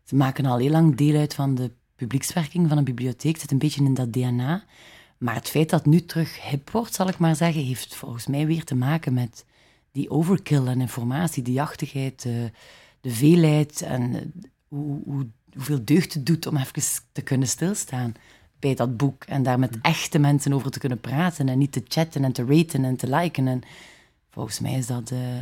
Mm. 0.03 0.09
Ze 0.09 0.15
maken 0.15 0.45
al 0.45 0.57
heel 0.57 0.69
lang 0.69 0.95
deel 0.95 1.19
uit 1.19 1.33
van 1.33 1.55
de 1.55 1.71
publiekswerking 1.95 2.69
van 2.69 2.77
een 2.77 2.83
bibliotheek, 2.83 3.31
het 3.31 3.41
zit 3.41 3.51
een 3.51 3.57
beetje 3.57 3.83
in 3.83 3.93
dat 3.93 4.13
DNA. 4.13 4.63
Maar 5.17 5.35
het 5.35 5.49
feit 5.49 5.69
dat 5.69 5.79
het 5.79 5.89
nu 5.89 6.05
terug 6.05 6.49
hip 6.49 6.69
wordt, 6.69 6.93
zal 6.93 7.07
ik 7.07 7.17
maar 7.17 7.35
zeggen, 7.35 7.63
heeft 7.63 7.95
volgens 7.95 8.27
mij 8.27 8.47
weer 8.47 8.63
te 8.63 8.75
maken 8.75 9.13
met 9.13 9.45
die 9.91 10.09
overkill 10.09 10.67
aan 10.67 10.81
informatie, 10.81 11.43
die 11.43 11.53
jachtigheid, 11.53 12.21
de, 12.21 12.51
de 13.01 13.11
veelheid 13.11 13.81
en 13.81 14.33
hoe, 14.67 15.01
hoe, 15.05 15.27
hoeveel 15.53 15.85
deugd 15.85 16.13
het 16.13 16.25
doet 16.25 16.47
om 16.47 16.57
even 16.57 17.01
te 17.11 17.21
kunnen 17.21 17.47
stilstaan 17.47 18.13
bij 18.59 18.75
dat 18.75 18.97
boek 18.97 19.23
en 19.23 19.43
daar 19.43 19.59
met 19.59 19.77
echte 19.81 20.19
mensen 20.19 20.53
over 20.53 20.71
te 20.71 20.79
kunnen 20.79 20.99
praten 20.99 21.49
en 21.49 21.57
niet 21.57 21.71
te 21.71 21.83
chatten 21.87 22.23
en 22.23 22.31
te 22.31 22.45
raten 22.45 22.85
en 22.85 22.95
te 22.95 23.09
liken. 23.15 23.47
En 23.47 23.61
volgens 24.29 24.59
mij 24.59 24.73
is 24.73 24.87
dat 24.87 25.07
de, 25.07 25.39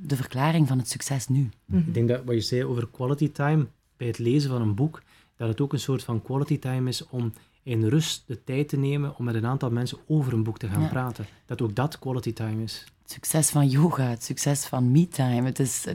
de 0.00 0.16
verklaring 0.16 0.68
van 0.68 0.78
het 0.78 0.88
succes 0.88 1.28
nu. 1.28 1.50
Ik 1.72 1.94
denk 1.94 2.08
dat 2.08 2.24
wat 2.24 2.34
je 2.34 2.40
zei 2.40 2.64
over 2.64 2.88
quality 2.88 3.32
time 3.32 3.66
bij 4.02 4.10
het 4.10 4.20
lezen 4.20 4.50
van 4.50 4.60
een 4.60 4.74
boek, 4.74 5.02
dat 5.36 5.48
het 5.48 5.60
ook 5.60 5.72
een 5.72 5.80
soort 5.80 6.04
van 6.04 6.22
quality 6.22 6.58
time 6.58 6.88
is 6.88 7.08
om 7.08 7.32
in 7.62 7.88
rust 7.88 8.22
de 8.26 8.44
tijd 8.44 8.68
te 8.68 8.76
nemen 8.76 9.16
om 9.18 9.24
met 9.24 9.34
een 9.34 9.46
aantal 9.46 9.70
mensen 9.70 9.98
over 10.06 10.32
een 10.32 10.42
boek 10.42 10.58
te 10.58 10.68
gaan 10.68 10.88
praten. 10.88 11.26
Dat 11.46 11.62
ook 11.62 11.74
dat 11.74 11.98
quality 11.98 12.32
time 12.32 12.62
is. 12.62 12.84
Het 13.02 13.12
succes 13.12 13.50
van 13.50 13.68
yoga, 13.68 14.04
het 14.04 14.24
succes 14.24 14.66
van 14.66 14.90
me-time. 14.90 15.46
Het 15.46 15.58
is, 15.58 15.86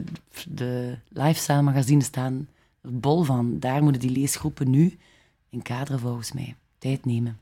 de 0.48 0.98
lifestyle 1.08 1.62
magazines 1.62 2.04
staan 2.04 2.48
er 2.82 2.98
bol 2.98 3.22
van. 3.22 3.58
Daar 3.58 3.82
moeten 3.82 4.00
die 4.00 4.18
leesgroepen 4.18 4.70
nu 4.70 4.98
in 5.50 5.62
kaderen 5.62 6.00
volgens 6.00 6.32
mij 6.32 6.56
tijd 6.78 7.04
nemen. 7.04 7.40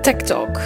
Tech 0.00 0.16
Talk. 0.16 0.60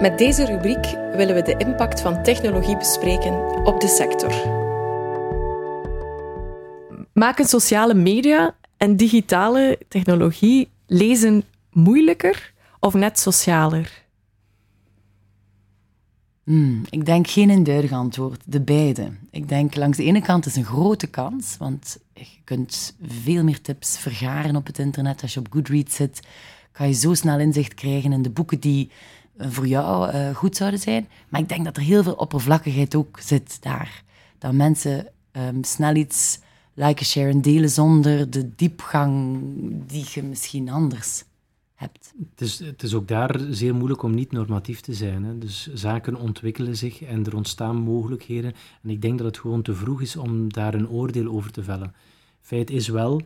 Met 0.00 0.18
deze 0.18 0.44
rubriek 0.44 0.84
willen 1.16 1.34
we 1.34 1.42
de 1.42 1.56
impact 1.56 2.00
van 2.00 2.22
technologie 2.22 2.76
bespreken 2.76 3.64
op 3.64 3.80
de 3.80 3.88
sector. 3.88 4.63
Maken 7.14 7.44
sociale 7.44 7.94
media 7.94 8.54
en 8.76 8.96
digitale 8.96 9.78
technologie 9.88 10.68
lezen 10.86 11.44
moeilijker 11.72 12.52
of 12.80 12.94
net 12.94 13.18
socialer? 13.18 14.02
Hmm, 16.44 16.82
ik 16.90 17.04
denk 17.06 17.28
geen 17.28 17.50
eenduidig 17.50 17.92
antwoord, 17.92 18.42
de 18.46 18.60
beide. 18.60 19.10
Ik 19.30 19.48
denk 19.48 19.74
langs 19.74 19.96
de 19.96 20.04
ene 20.04 20.22
kant 20.22 20.46
is 20.46 20.56
een 20.56 20.64
grote 20.64 21.06
kans, 21.06 21.56
want 21.58 21.98
je 22.14 22.26
kunt 22.44 22.96
veel 23.06 23.44
meer 23.44 23.60
tips 23.60 23.98
vergaren 23.98 24.56
op 24.56 24.66
het 24.66 24.78
internet. 24.78 25.22
Als 25.22 25.34
je 25.34 25.40
op 25.40 25.46
Goodreads 25.50 25.94
zit, 25.94 26.20
kan 26.72 26.88
je 26.88 26.94
zo 26.94 27.14
snel 27.14 27.38
inzicht 27.38 27.74
krijgen 27.74 28.12
in 28.12 28.22
de 28.22 28.30
boeken 28.30 28.60
die 28.60 28.90
eh, 29.36 29.46
voor 29.50 29.66
jou 29.66 30.14
uh, 30.14 30.34
goed 30.34 30.56
zouden 30.56 30.80
zijn. 30.80 31.08
Maar 31.28 31.40
ik 31.40 31.48
denk 31.48 31.64
dat 31.64 31.76
er 31.76 31.82
heel 31.82 32.02
veel 32.02 32.14
oppervlakkigheid 32.14 32.94
ook 32.94 33.18
zit 33.20 33.62
daar. 33.62 34.02
Dat 34.38 34.52
mensen 34.52 35.06
um, 35.32 35.64
snel 35.64 35.94
iets 35.94 36.38
liken, 36.74 37.06
sharen, 37.06 37.40
delen 37.40 37.70
zonder 37.70 38.30
de 38.30 38.54
diepgang 38.54 39.38
die 39.86 40.04
je 40.14 40.22
misschien 40.22 40.68
anders 40.68 41.24
hebt. 41.74 42.12
Het 42.30 42.40
is, 42.40 42.58
het 42.58 42.82
is 42.82 42.94
ook 42.94 43.08
daar 43.08 43.40
zeer 43.50 43.74
moeilijk 43.74 44.02
om 44.02 44.14
niet 44.14 44.32
normatief 44.32 44.80
te 44.80 44.94
zijn. 44.94 45.24
Hè. 45.24 45.38
Dus 45.38 45.68
zaken 45.74 46.16
ontwikkelen 46.16 46.76
zich 46.76 47.02
en 47.02 47.26
er 47.26 47.36
ontstaan 47.36 47.76
mogelijkheden. 47.76 48.52
En 48.82 48.90
ik 48.90 49.02
denk 49.02 49.18
dat 49.18 49.26
het 49.26 49.38
gewoon 49.38 49.62
te 49.62 49.74
vroeg 49.74 50.00
is 50.00 50.16
om 50.16 50.52
daar 50.52 50.74
een 50.74 50.88
oordeel 50.88 51.32
over 51.32 51.50
te 51.50 51.62
vellen. 51.62 51.94
Feit 52.40 52.70
is 52.70 52.88
wel 52.88 53.22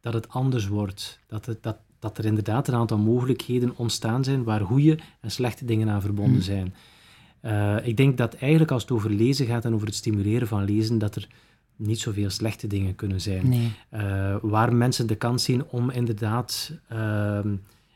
dat 0.00 0.12
het 0.12 0.28
anders 0.28 0.66
wordt. 0.66 1.20
Dat, 1.26 1.46
het, 1.46 1.62
dat, 1.62 1.76
dat 1.98 2.18
er 2.18 2.24
inderdaad 2.24 2.68
een 2.68 2.74
aantal 2.74 2.98
mogelijkheden 2.98 3.76
ontstaan 3.76 4.24
zijn 4.24 4.44
waar 4.44 4.60
goede 4.60 4.98
en 5.20 5.30
slechte 5.30 5.64
dingen 5.64 5.88
aan 5.88 6.00
verbonden 6.00 6.32
hmm. 6.32 6.42
zijn. 6.42 6.74
Uh, 7.42 7.86
ik 7.86 7.96
denk 7.96 8.16
dat 8.16 8.34
eigenlijk 8.34 8.70
als 8.70 8.82
het 8.82 8.90
over 8.90 9.10
lezen 9.10 9.46
gaat 9.46 9.64
en 9.64 9.74
over 9.74 9.86
het 9.86 9.96
stimuleren 9.96 10.48
van 10.48 10.64
lezen, 10.64 10.98
dat 10.98 11.16
er 11.16 11.28
niet 11.78 12.00
zoveel 12.00 12.30
slechte 12.30 12.66
dingen 12.66 12.94
kunnen 12.94 13.20
zijn. 13.20 13.48
Nee. 13.48 13.72
Uh, 13.94 14.36
waar 14.42 14.74
mensen 14.74 15.06
de 15.06 15.14
kans 15.14 15.44
zien 15.44 15.64
om 15.64 15.90
inderdaad 15.90 16.72
uh, 16.92 17.40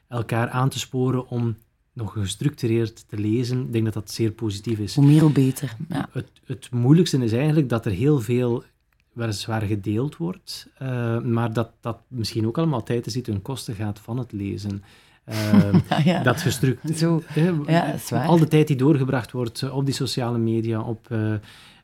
elkaar 0.08 0.48
aan 0.48 0.68
te 0.68 0.78
sporen 0.78 1.28
om 1.28 1.56
nog 1.92 2.12
gestructureerd 2.12 3.08
te 3.08 3.18
lezen, 3.18 3.60
ik 3.60 3.72
denk 3.72 3.84
dat 3.84 3.94
dat 3.94 4.10
zeer 4.10 4.30
positief 4.30 4.78
is. 4.78 4.94
Hoe 4.94 5.06
meer, 5.06 5.20
hoe 5.20 5.32
beter. 5.32 5.76
Ja. 5.88 6.08
Het, 6.12 6.30
het 6.44 6.70
moeilijkste 6.70 7.24
is 7.24 7.32
eigenlijk 7.32 7.68
dat 7.68 7.86
er 7.86 7.92
heel 7.92 8.20
veel 8.20 8.64
weliswaar 9.12 9.62
gedeeld 9.62 10.16
wordt, 10.16 10.68
uh, 10.82 11.20
maar 11.20 11.52
dat 11.52 11.70
dat 11.80 11.98
misschien 12.08 12.46
ook 12.46 12.58
allemaal 12.58 12.82
tijd 12.82 13.06
is 13.06 13.12
die 13.12 13.22
ten 13.22 13.42
koste 13.42 13.72
gaat 13.72 13.98
van 13.98 14.18
het 14.18 14.32
lezen. 14.32 14.82
Uh, 15.28 16.04
ja, 16.04 16.22
Dat 16.22 16.40
gestructureerd... 16.40 16.98
Zo, 16.98 17.22
ja, 17.66 18.24
al 18.26 18.38
de 18.38 18.48
tijd 18.48 18.66
die 18.66 18.76
doorgebracht 18.76 19.32
wordt 19.32 19.70
op 19.70 19.84
die 19.84 19.94
sociale 19.94 20.38
media, 20.38 20.80
op... 20.80 21.08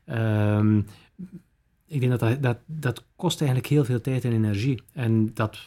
Uh, 0.05 0.77
ik 1.89 1.99
denk 1.99 2.11
dat 2.11 2.19
dat, 2.19 2.41
dat 2.41 2.57
dat 2.65 3.03
kost 3.15 3.39
eigenlijk 3.39 3.69
heel 3.69 3.85
veel 3.85 4.01
tijd 4.01 4.25
en 4.25 4.31
energie. 4.31 4.81
En 4.93 5.33
dat 5.33 5.57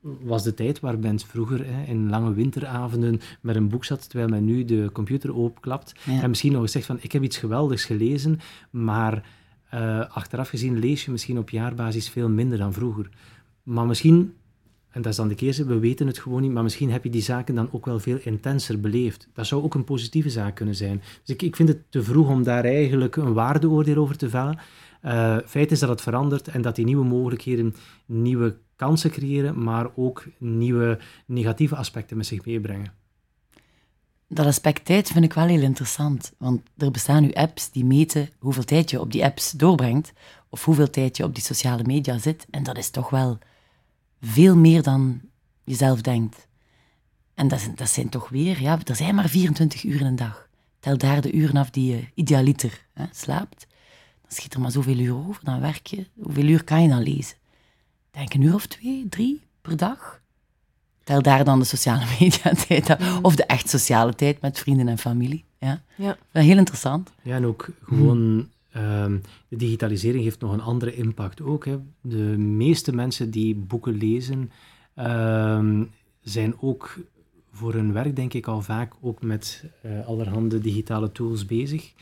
was 0.00 0.42
de 0.42 0.54
tijd 0.54 0.80
waar 0.80 0.98
mensen 0.98 1.28
vroeger 1.28 1.66
hè, 1.66 1.82
in 1.82 2.08
lange 2.08 2.34
winteravonden 2.34 3.20
met 3.40 3.56
een 3.56 3.68
boek 3.68 3.84
zat, 3.84 4.08
terwijl 4.08 4.30
men 4.30 4.44
nu 4.44 4.64
de 4.64 4.90
computer 4.92 5.36
openklapt 5.36 5.92
en 6.06 6.28
misschien 6.28 6.52
nog 6.52 6.62
eens 6.62 6.72
zegt 6.72 6.86
van 6.86 6.98
ik 7.00 7.12
heb 7.12 7.22
iets 7.22 7.36
geweldigs 7.36 7.84
gelezen, 7.84 8.38
maar 8.70 9.28
uh, 9.74 10.08
achteraf 10.08 10.48
gezien 10.48 10.78
lees 10.78 11.04
je 11.04 11.10
misschien 11.10 11.38
op 11.38 11.50
jaarbasis 11.50 12.08
veel 12.08 12.28
minder 12.28 12.58
dan 12.58 12.72
vroeger. 12.72 13.08
Maar 13.62 13.86
misschien, 13.86 14.34
en 14.90 15.02
dat 15.02 15.10
is 15.10 15.16
dan 15.16 15.28
de 15.28 15.34
keer, 15.34 15.66
we 15.66 15.78
weten 15.78 16.06
het 16.06 16.18
gewoon 16.18 16.42
niet, 16.42 16.52
maar 16.52 16.62
misschien 16.62 16.90
heb 16.90 17.04
je 17.04 17.10
die 17.10 17.22
zaken 17.22 17.54
dan 17.54 17.68
ook 17.72 17.84
wel 17.84 17.98
veel 17.98 18.18
intenser 18.22 18.80
beleefd. 18.80 19.28
Dat 19.32 19.46
zou 19.46 19.62
ook 19.62 19.74
een 19.74 19.84
positieve 19.84 20.30
zaak 20.30 20.54
kunnen 20.54 20.74
zijn. 20.74 21.02
Dus 21.24 21.34
ik, 21.34 21.42
ik 21.42 21.56
vind 21.56 21.68
het 21.68 21.78
te 21.88 22.02
vroeg 22.02 22.28
om 22.28 22.42
daar 22.42 22.64
eigenlijk 22.64 23.16
een 23.16 23.32
waardeoordeel 23.32 23.96
over 23.96 24.16
te 24.16 24.28
vellen. 24.28 24.58
Uh, 25.02 25.36
feit 25.46 25.70
is 25.70 25.78
dat 25.78 25.88
het 25.88 26.00
verandert 26.00 26.48
en 26.48 26.62
dat 26.62 26.76
die 26.76 26.84
nieuwe 26.84 27.04
mogelijkheden 27.04 27.74
nieuwe 28.06 28.56
kansen 28.76 29.10
creëren, 29.10 29.62
maar 29.62 29.86
ook 29.96 30.24
nieuwe 30.38 30.98
negatieve 31.26 31.76
aspecten 31.76 32.16
met 32.16 32.26
zich 32.26 32.44
meebrengen. 32.44 32.92
Dat 34.28 34.46
aspect 34.46 34.84
tijd 34.84 35.08
vind 35.08 35.24
ik 35.24 35.32
wel 35.32 35.46
heel 35.46 35.62
interessant, 35.62 36.32
want 36.38 36.60
er 36.76 36.90
bestaan 36.90 37.22
nu 37.22 37.32
apps 37.32 37.70
die 37.70 37.84
meten 37.84 38.28
hoeveel 38.38 38.64
tijd 38.64 38.90
je 38.90 39.00
op 39.00 39.12
die 39.12 39.24
apps 39.24 39.50
doorbrengt 39.50 40.12
of 40.48 40.64
hoeveel 40.64 40.90
tijd 40.90 41.16
je 41.16 41.24
op 41.24 41.34
die 41.34 41.44
sociale 41.44 41.82
media 41.84 42.18
zit. 42.18 42.46
En 42.50 42.62
dat 42.62 42.78
is 42.78 42.90
toch 42.90 43.10
wel 43.10 43.38
veel 44.20 44.56
meer 44.56 44.82
dan 44.82 45.20
je 45.64 45.74
zelf 45.74 46.00
denkt. 46.00 46.48
En 47.34 47.48
dat, 47.48 47.70
dat 47.74 47.88
zijn 47.88 48.08
toch 48.08 48.28
weer, 48.28 48.62
ja, 48.62 48.78
er 48.84 48.96
zijn 48.96 49.14
maar 49.14 49.28
24 49.28 49.84
uur 49.84 50.00
in 50.00 50.06
een 50.06 50.16
dag. 50.16 50.48
Tel 50.80 50.98
daar 50.98 51.20
de 51.20 51.32
uren 51.32 51.56
af 51.56 51.70
die 51.70 51.92
je 51.92 52.08
idealiter 52.14 52.86
hè, 52.92 53.04
slaapt. 53.12 53.66
Schiet 54.32 54.54
er 54.54 54.60
maar 54.60 54.70
zoveel 54.70 54.98
uur 54.98 55.14
over, 55.14 55.44
dan 55.44 55.60
werk 55.60 55.86
je. 55.86 56.06
Hoeveel 56.20 56.44
uur 56.44 56.64
kan 56.64 56.82
je 56.82 56.88
dan 56.88 57.02
lezen? 57.02 57.36
denk 58.10 58.34
een 58.34 58.42
uur 58.42 58.54
of 58.54 58.66
twee, 58.66 59.06
drie 59.08 59.40
per 59.60 59.76
dag. 59.76 60.20
Tel 61.04 61.22
daar 61.22 61.44
dan 61.44 61.58
de 61.58 61.64
sociale 61.64 62.04
media 62.20 62.52
tijd 62.52 62.90
aan. 62.90 63.24
Of 63.24 63.36
de 63.36 63.44
echt 63.44 63.68
sociale 63.68 64.14
tijd 64.14 64.40
met 64.40 64.58
vrienden 64.58 64.88
en 64.88 64.98
familie. 64.98 65.44
Ja, 65.58 65.82
ja. 65.96 66.16
heel 66.32 66.58
interessant. 66.58 67.12
Ja, 67.22 67.36
en 67.36 67.46
ook 67.46 67.68
gewoon... 67.82 68.48
Ehm, 68.70 69.18
de 69.48 69.56
digitalisering 69.56 70.22
heeft 70.22 70.40
nog 70.40 70.52
een 70.52 70.60
andere 70.60 70.94
impact 70.94 71.40
ook. 71.40 71.64
Hè. 71.64 71.78
De 72.00 72.38
meeste 72.38 72.94
mensen 72.94 73.30
die 73.30 73.54
boeken 73.54 73.94
lezen, 73.94 74.50
ehm, 74.94 75.84
zijn 76.20 76.60
ook 76.60 76.98
voor 77.52 77.72
hun 77.72 77.92
werk, 77.92 78.16
denk 78.16 78.34
ik, 78.34 78.46
al 78.46 78.62
vaak 78.62 78.92
ook 79.00 79.22
met 79.22 79.64
uh, 79.86 80.06
allerhande 80.06 80.58
digitale 80.58 81.12
tools 81.12 81.46
bezig. 81.46 81.92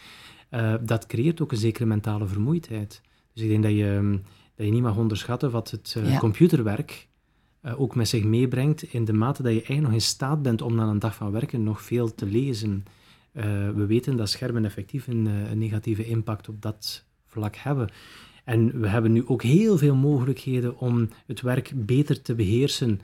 Uh, 0.51 0.75
dat 0.81 1.07
creëert 1.07 1.41
ook 1.41 1.53
een 1.53 1.59
zekere 1.59 1.87
mentale 1.87 2.27
vermoeidheid. 2.27 3.01
Dus 3.33 3.43
ik 3.43 3.49
denk 3.49 3.63
dat 3.63 3.73
je 3.73 3.95
ehm, 3.95 4.17
dat 4.59 4.67
je 4.67 4.73
niet 4.73 4.83
mag 4.83 4.97
onderschatten 4.97 5.51
wat 5.51 5.71
het 5.71 5.95
uh, 5.99 6.19
computerwerk 6.19 7.09
uh, 7.63 7.81
ook 7.81 7.95
met 7.95 8.09
zich 8.09 8.25
meebrengt, 8.25 8.83
in 8.83 9.05
de 9.05 9.13
mate 9.13 9.43
dat 9.43 9.53
je 9.53 9.59
eigenlijk 9.59 9.87
nog 9.87 9.93
in 9.93 10.07
staat 10.07 10.43
bent 10.43 10.63
om 10.63 10.75
na 10.75 10.87
een 10.87 10.99
dag 10.99 11.15
van 11.15 11.31
werken 11.31 11.63
nog 11.63 11.83
veel 11.83 12.15
te 12.15 12.27
lezen. 12.27 12.85
We 13.75 13.87
weten 13.87 14.17
dat 14.17 14.29
schermen 14.29 14.65
effectief 14.65 15.07
een, 15.07 15.27
een, 15.27 15.59
negatieve 15.59 16.07
impact 16.07 16.49
op 16.49 16.63
dat 16.63 17.05
vlak 17.27 17.57
hebben. 17.57 17.89
En 18.45 18.81
we 18.81 18.89
hebben 18.89 19.13
nu 19.13 19.27
ook 19.27 19.43
heel 19.43 19.79
veel 19.79 19.95
mogelijkheden 19.95 20.79
om 20.79 21.09
het 21.27 21.41
werk 21.41 21.73
beter 21.75 22.23
te 22.23 22.35
beheersen. 22.35 23.01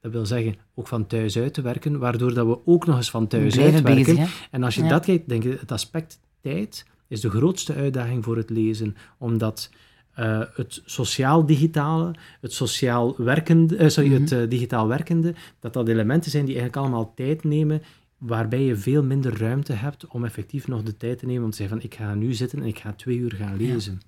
Dat 0.00 0.12
wil 0.12 0.26
zeggen, 0.26 0.54
ook 0.74 0.86
van 0.86 1.06
thuis 1.06 1.38
uit 1.38 1.54
te 1.54 1.62
werken, 1.62 1.98
waardoor 1.98 2.34
dat 2.34 2.46
we 2.46 2.66
ook 2.66 2.86
nog 2.86 2.96
eens 2.96 3.10
van 3.10 3.26
thuis 3.26 3.58
uit 3.58 3.82
werken. 3.82 4.26
En 4.50 4.62
als 4.62 4.74
je 4.74 4.88
dat 4.88 5.04
kijkt, 5.04 5.28
denk 5.28 5.44
ik, 5.44 5.60
het 5.60 5.72
aspect 5.72 6.20
tijd 6.40 6.84
is 7.08 7.20
de 7.20 7.30
grootste 7.30 7.74
uitdaging 7.74 8.24
voor 8.24 8.36
het 8.36 8.50
lezen, 8.50 8.96
omdat 9.18 9.70
uh, 10.18 10.42
het 10.54 10.82
sociaal-digitale, 10.84 12.14
het 12.40 12.52
sociaal 12.52 13.14
werkende, 13.16 13.78
uh, 13.78 13.88
sorry, 13.88 14.12
het 14.12 14.30
uh, 14.30 14.48
digitaal 14.48 14.88
werkende, 14.88 15.34
dat 15.60 15.72
dat 15.72 15.88
elementen 15.88 16.30
zijn 16.30 16.44
die 16.44 16.54
eigenlijk 16.54 16.86
allemaal 16.86 17.12
tijd 17.14 17.44
nemen, 17.44 17.82
waarbij 18.18 18.62
je 18.62 18.76
veel 18.76 19.02
minder 19.02 19.38
ruimte 19.38 19.72
hebt 19.72 20.06
om 20.06 20.24
effectief 20.24 20.66
nog 20.68 20.82
de 20.82 20.96
tijd 20.96 21.18
te 21.18 21.26
nemen 21.26 21.44
om 21.44 21.50
te 21.50 21.56
zeggen 21.56 21.76
van 21.76 21.86
ik 21.86 21.94
ga 21.94 22.14
nu 22.14 22.32
zitten 22.32 22.58
en 22.58 22.66
ik 22.66 22.78
ga 22.78 22.92
twee 22.92 23.16
uur 23.16 23.32
gaan 23.32 23.56
lezen. 23.56 24.00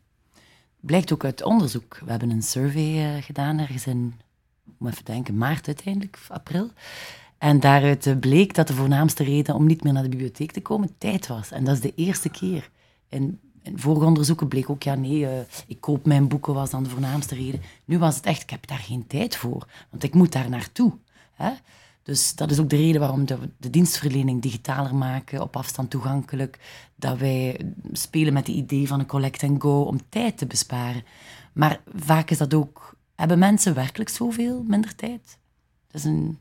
Blijkt 0.80 1.12
ook 1.12 1.24
uit 1.24 1.42
onderzoek. 1.42 1.98
We 2.04 2.10
hebben 2.10 2.30
een 2.30 2.42
survey 2.42 3.22
gedaan 3.22 3.58
ergens 3.58 3.86
in, 3.86 4.14
moet 4.78 4.92
even 4.92 5.04
denken, 5.04 5.36
maart 5.36 5.66
uiteindelijk, 5.66 6.18
april. 6.28 6.70
En 7.42 7.60
daaruit 7.60 8.20
bleek 8.20 8.54
dat 8.54 8.66
de 8.66 8.74
voornaamste 8.74 9.24
reden 9.24 9.54
om 9.54 9.66
niet 9.66 9.82
meer 9.82 9.92
naar 9.92 10.02
de 10.02 10.08
bibliotheek 10.08 10.52
te 10.52 10.60
komen 10.60 10.94
tijd 10.98 11.26
was. 11.26 11.50
En 11.50 11.64
dat 11.64 11.74
is 11.74 11.80
de 11.80 11.94
eerste 11.94 12.28
keer 12.28 12.70
in 13.08 13.40
in 13.62 13.78
vorige 13.78 14.06
onderzoeken 14.06 14.48
bleek 14.48 14.70
ook, 14.70 14.82
ja 14.82 14.94
nee, 14.94 15.18
uh, 15.18 15.28
ik 15.66 15.80
koop 15.80 16.06
mijn 16.06 16.28
boeken 16.28 16.54
was 16.54 16.70
dan 16.70 16.82
de 16.82 16.90
voornaamste 16.90 17.34
reden. 17.34 17.60
Nu 17.84 17.98
was 17.98 18.16
het 18.16 18.26
echt, 18.26 18.42
ik 18.42 18.50
heb 18.50 18.66
daar 18.66 18.78
geen 18.78 19.06
tijd 19.06 19.36
voor, 19.36 19.68
want 19.90 20.02
ik 20.02 20.14
moet 20.14 20.32
daar 20.32 20.48
naartoe. 20.48 20.92
Hè? 21.32 21.50
Dus 22.02 22.34
dat 22.34 22.50
is 22.50 22.58
ook 22.58 22.70
de 22.70 22.76
reden 22.76 23.00
waarom 23.00 23.26
we 23.26 23.38
de 23.56 23.70
dienstverlening 23.70 24.42
digitaler 24.42 24.94
maken, 24.94 25.42
op 25.42 25.56
afstand 25.56 25.90
toegankelijk. 25.90 26.58
Dat 26.96 27.18
wij 27.18 27.60
spelen 27.92 28.32
met 28.32 28.46
het 28.46 28.56
idee 28.56 28.86
van 28.86 29.00
een 29.00 29.06
collect 29.06 29.42
and 29.42 29.62
go 29.62 29.80
om 29.80 30.00
tijd 30.08 30.38
te 30.38 30.46
besparen. 30.46 31.04
Maar 31.52 31.80
vaak 31.94 32.30
is 32.30 32.38
dat 32.38 32.54
ook, 32.54 32.96
hebben 33.14 33.38
mensen 33.38 33.74
werkelijk 33.74 34.10
zoveel 34.10 34.64
minder 34.66 34.94
tijd? 34.94 35.38
Dat 35.86 36.00
is 36.00 36.04
een, 36.04 36.38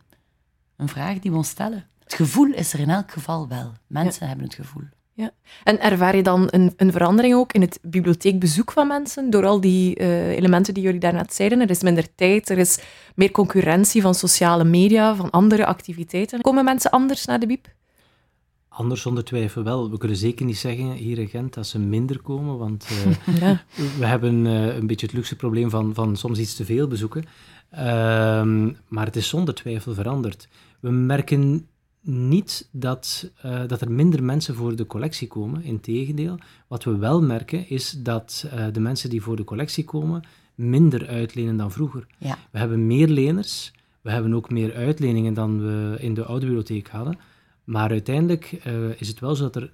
een 0.82 0.90
vraag 0.90 1.20
die 1.20 1.32
we 1.32 1.38
ons 1.38 1.50
stellen. 1.50 1.86
Het 2.04 2.14
gevoel 2.14 2.54
is 2.54 2.74
er 2.74 2.80
in 2.80 2.90
elk 2.90 3.12
geval 3.12 3.48
wel. 3.48 3.72
Mensen 3.88 4.28
hebben 4.28 4.46
het 4.46 4.56
gevoel. 4.56 4.84
Ja. 5.14 5.32
En 5.64 5.82
ervaar 5.82 6.16
je 6.16 6.24
dan 6.24 6.48
een, 6.50 6.74
een, 6.78 6.92
verandering 6.92 7.36
ook 7.36 7.54
in 7.54 7.62
het 7.62 7.80
bibliotheekbezoek 7.82 8.72
van 8.72 8.88
mensen 8.88 9.30
door 9.30 9.46
al 9.46 9.62
die 9.62 10.00
uh, 10.00 10.30
elementen 10.30 10.74
die 10.74 10.84
jullie 10.84 11.00
daarnet 11.00 11.34
zeiden? 11.34 11.62
Er 11.62 11.70
is 11.70 11.82
minder 11.82 12.16
tijd, 12.16 12.50
er 12.50 12.58
is 12.58 12.80
meer 13.16 13.32
concurrentie 13.32 14.02
van 14.02 14.16
sociale 14.16 14.64
media, 14.64 15.16
van 15.16 15.30
andere 15.30 15.66
activiteiten. 15.66 16.42
Komen 16.42 16.66
mensen 16.66 16.92
anders 16.92 17.26
naar 17.26 17.40
de 17.40 17.48
bieb? 17.48 17.68
Anders 18.68 19.02
zonder 19.02 19.24
twijfel 19.24 19.64
wel. 19.64 19.90
We 19.90 19.98
kunnen 19.98 20.18
zeker 20.18 20.46
niet 20.46 20.58
zeggen 20.58 20.92
hier 20.92 21.20
in 21.20 21.28
Gent 21.28 21.54
dat 21.54 21.68
ze 21.68 21.80
minder 21.80 22.22
komen, 22.22 22.58
want 22.58 22.88
uh, 22.92 23.40
ja. 23.42 23.64
we 23.98 24.06
hebben 24.06 24.46
uh, 24.46 24.76
een 24.76 24.88
beetje 24.88 25.06
het 25.06 25.16
luxe 25.16 25.36
probleem 25.36 25.70
van, 25.70 25.94
van 25.94 26.16
soms 26.16 26.40
iets 26.40 26.56
te 26.56 26.66
veel 26.66 26.88
bezoeken. 26.88 27.24
Ehm, 27.72 28.72
maar 28.88 29.06
het 29.06 29.16
is 29.16 29.28
zonder 29.30 29.54
twijfel 29.54 29.94
veranderd. 29.94 30.48
We 30.82 30.90
merken 30.90 31.68
niet 32.02 32.70
dat, 32.72 33.32
uh, 33.46 33.68
dat 33.68 33.82
er 33.82 33.92
minder 33.92 34.24
mensen 34.24 34.56
voor 34.56 34.76
de 34.76 34.86
collectie 34.86 35.28
komen. 35.28 35.64
Integendeel, 35.64 36.38
wat 36.68 36.84
we 36.84 36.98
wel 36.98 37.22
merken 37.22 37.70
is 37.70 37.92
dat 37.92 38.46
uh, 38.54 38.66
de 38.72 38.80
mensen 38.80 39.10
die 39.10 39.22
voor 39.22 39.36
de 39.36 39.44
collectie 39.44 39.84
komen 39.84 40.24
minder 40.56 41.08
uitlenen 41.08 41.58
dan 41.58 41.72
vroeger. 41.72 42.08
Ja. 42.18 42.38
We 42.52 42.60
hebben 42.60 42.88
meer 42.88 43.08
leners, 43.08 43.74
we 44.02 44.12
hebben 44.12 44.34
ook 44.34 44.50
meer 44.50 44.74
uitleningen 44.74 45.34
dan 45.34 45.62
we 45.62 45.96
in 46.00 46.14
de 46.14 46.26
oude 46.26 46.46
bibliotheek 46.46 46.88
hadden. 46.88 47.18
Maar 47.64 47.90
uiteindelijk 47.90 48.62
uh, 48.68 49.02
is 49.02 49.08
het 49.08 49.20
wel 49.20 49.36
zo 49.36 49.44
dat 49.44 49.56
er 49.56 49.74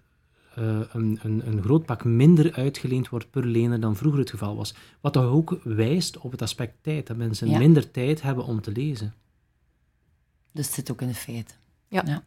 een, 0.55 1.19
een, 1.21 1.47
een, 1.47 1.61
groot 1.61 1.85
pak 1.85 2.03
minder 2.03 2.53
uitgeleend 2.53 3.09
wordt 3.09 3.29
per 3.29 3.45
lener 3.45 3.79
dan 3.79 3.95
vroeger 3.95 4.19
het 4.19 4.29
geval 4.29 4.55
was. 4.55 4.75
Wat 5.01 5.13
toch 5.13 5.25
ook 5.25 5.59
wijst 5.63 6.17
op 6.17 6.31
het 6.31 6.41
aspect 6.41 6.73
tijd, 6.81 7.07
dat 7.07 7.17
mensen 7.17 7.49
Ja. 7.49 7.57
minder 7.57 7.91
tijd 7.91 8.21
hebben 8.21 8.45
om 8.45 8.61
te 8.61 8.71
lezen. 8.71 9.13
Dus 10.57 10.65
het 10.65 10.75
zit 10.75 10.91
ook 10.91 11.01
in 11.01 11.07
de 11.07 11.13
feiten. 11.13 11.55
Ja. 11.87 12.03
ja. 12.05 12.23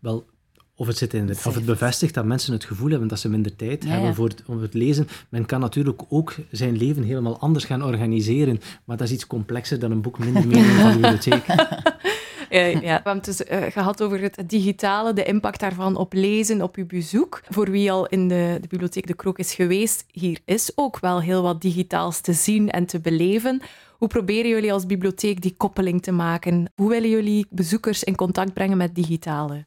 Wel, 0.00 0.26
of 0.74 0.86
het, 0.86 0.96
zit 0.96 1.14
in 1.14 1.30
of 1.30 1.54
het 1.54 1.64
bevestigt 1.64 2.14
dat 2.14 2.24
mensen 2.24 2.52
het 2.52 2.64
gevoel 2.64 2.90
hebben 2.90 3.08
dat 3.08 3.18
ze 3.18 3.28
minder 3.28 3.56
tijd 3.56 3.84
Ja, 3.84 3.90
hebben 3.90 4.08
ja. 4.08 4.14
voor 4.14 4.28
het, 4.28 4.42
om 4.46 4.62
het 4.62 4.74
lezen. 4.74 5.08
Men 5.28 5.46
kan 5.46 5.60
natuurlijk 5.60 6.02
ook 6.08 6.34
zijn 6.50 6.76
leven 6.76 7.02
helemaal 7.02 7.38
anders 7.38 7.64
gaan 7.64 7.84
organiseren, 7.84 8.60
maar 8.84 8.96
dat 8.96 9.06
is 9.06 9.12
iets 9.12 9.26
complexer 9.26 9.78
dan 9.78 9.90
een 9.90 10.02
boek 10.02 10.18
minder 10.18 10.46
meenemen 10.46 10.80
van 10.80 10.92
de 10.92 10.98
bibliotheek. 10.98 11.44
Eh, 12.52 12.72
ja. 12.72 12.80
We 12.80 12.86
hebben 12.86 13.14
het 13.14 13.24
dus 13.24 13.44
eh, 13.44 13.62
gehad 13.70 14.02
over 14.02 14.20
het 14.20 14.42
digitale, 14.46 15.12
de 15.12 15.24
impact 15.24 15.60
daarvan 15.60 15.96
op 15.96 16.12
lezen, 16.12 16.62
op 16.62 16.76
uw 16.76 16.86
bezoek. 16.86 17.42
Voor 17.48 17.70
wie 17.70 17.92
al 17.92 18.06
in 18.06 18.28
de, 18.28 18.58
de 18.60 18.68
bibliotheek 18.68 19.06
De 19.06 19.14
Krook 19.14 19.38
is 19.38 19.54
geweest, 19.54 20.04
hier 20.10 20.40
is 20.44 20.72
ook 20.74 21.00
wel 21.00 21.20
heel 21.20 21.42
wat 21.42 21.60
digitaals 21.60 22.20
te 22.20 22.32
zien 22.32 22.70
en 22.70 22.86
te 22.86 23.00
beleven. 23.00 23.62
Hoe 23.98 24.08
proberen 24.08 24.50
jullie 24.50 24.72
als 24.72 24.86
bibliotheek 24.86 25.42
die 25.42 25.54
koppeling 25.56 26.02
te 26.02 26.12
maken? 26.12 26.72
Hoe 26.74 26.88
willen 26.88 27.10
jullie 27.10 27.46
bezoekers 27.50 28.04
in 28.04 28.16
contact 28.16 28.52
brengen 28.52 28.76
met 28.76 28.94
digitale? 28.94 29.64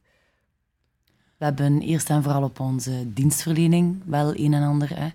We 1.37 1.45
hebben 1.45 1.81
eerst 1.81 2.09
en 2.09 2.23
vooral 2.23 2.43
op 2.43 2.59
onze 2.59 3.13
dienstverlening 3.13 4.01
wel 4.05 4.35
een 4.35 4.53
en 4.53 4.63
ander. 4.63 4.89
Hè. 4.89 5.05
Eh, 5.05 5.11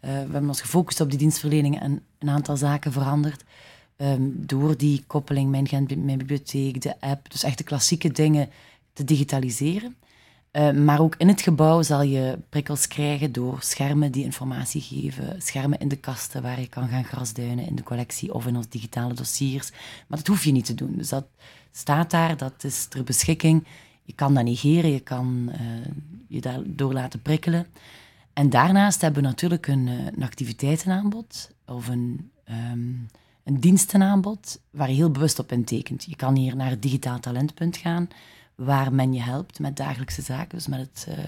we 0.00 0.08
hebben 0.10 0.48
ons 0.48 0.60
gefocust 0.60 1.00
op 1.00 1.10
die 1.10 1.18
dienstverlening 1.18 1.80
en 1.80 2.02
een 2.18 2.30
aantal 2.30 2.56
zaken 2.56 2.92
veranderd. 2.92 3.44
Ehm, 3.96 4.22
door 4.32 4.76
die 4.76 5.04
koppeling 5.06 5.50
Mijn 5.50 5.86
Mijn 6.04 6.18
Bibliotheek, 6.18 6.80
de 6.80 7.00
app, 7.00 7.30
dus 7.30 7.42
echt 7.42 7.58
de 7.58 7.64
klassieke 7.64 8.12
dingen 8.12 8.50
te 8.92 9.04
digitaliseren. 9.04 9.96
Eh, 10.54 10.70
maar 10.70 11.00
ook 11.00 11.14
in 11.18 11.28
het 11.28 11.40
gebouw 11.40 11.82
zal 11.82 12.02
je 12.02 12.38
prikkels 12.48 12.88
krijgen 12.88 13.32
door 13.32 13.58
schermen 13.62 14.12
die 14.12 14.24
informatie 14.24 14.80
geven, 14.80 15.42
schermen 15.42 15.78
in 15.78 15.88
de 15.88 15.96
kasten 15.96 16.42
waar 16.42 16.60
je 16.60 16.68
kan 16.68 16.88
gaan 16.88 17.04
grasduinen 17.04 17.66
in 17.66 17.74
de 17.74 17.82
collectie 17.82 18.34
of 18.34 18.46
in 18.46 18.56
onze 18.56 18.68
digitale 18.68 19.14
dossiers. 19.14 19.70
Maar 20.06 20.18
dat 20.18 20.26
hoef 20.26 20.44
je 20.44 20.52
niet 20.52 20.64
te 20.64 20.74
doen. 20.74 20.94
Dus 20.96 21.08
dat 21.08 21.26
staat 21.72 22.10
daar, 22.10 22.36
dat 22.36 22.64
is 22.64 22.84
ter 22.86 23.04
beschikking. 23.04 23.66
Je 24.02 24.12
kan 24.12 24.34
dat 24.34 24.44
negeren, 24.44 24.90
je 24.90 25.00
kan 25.00 25.50
eh, 25.52 25.60
je 26.28 26.40
daardoor 26.40 26.92
laten 26.92 27.22
prikkelen. 27.22 27.66
En 28.32 28.50
daarnaast 28.50 29.00
hebben 29.00 29.22
we 29.22 29.28
natuurlijk 29.28 29.66
een, 29.66 29.88
eh, 29.88 30.06
een 30.06 30.22
activiteitenaanbod 30.22 31.50
of 31.66 31.88
een, 31.88 32.30
ehm, 32.44 32.92
een 33.44 33.60
dienstenaanbod 33.60 34.60
waar 34.70 34.88
je 34.88 34.94
heel 34.94 35.10
bewust 35.10 35.38
op 35.38 35.52
intekent. 35.52 36.04
Je 36.04 36.16
kan 36.16 36.36
hier 36.36 36.56
naar 36.56 36.80
digitaal 36.80 37.20
talentpunt 37.20 37.76
gaan, 37.76 38.08
waar 38.54 38.92
men 38.92 39.12
je 39.12 39.20
helpt 39.20 39.58
met 39.58 39.76
dagelijkse 39.76 40.22
zaken, 40.22 40.58
dus 40.58 40.66
met 40.66 40.80
het 40.80 41.06
eh, 41.08 41.24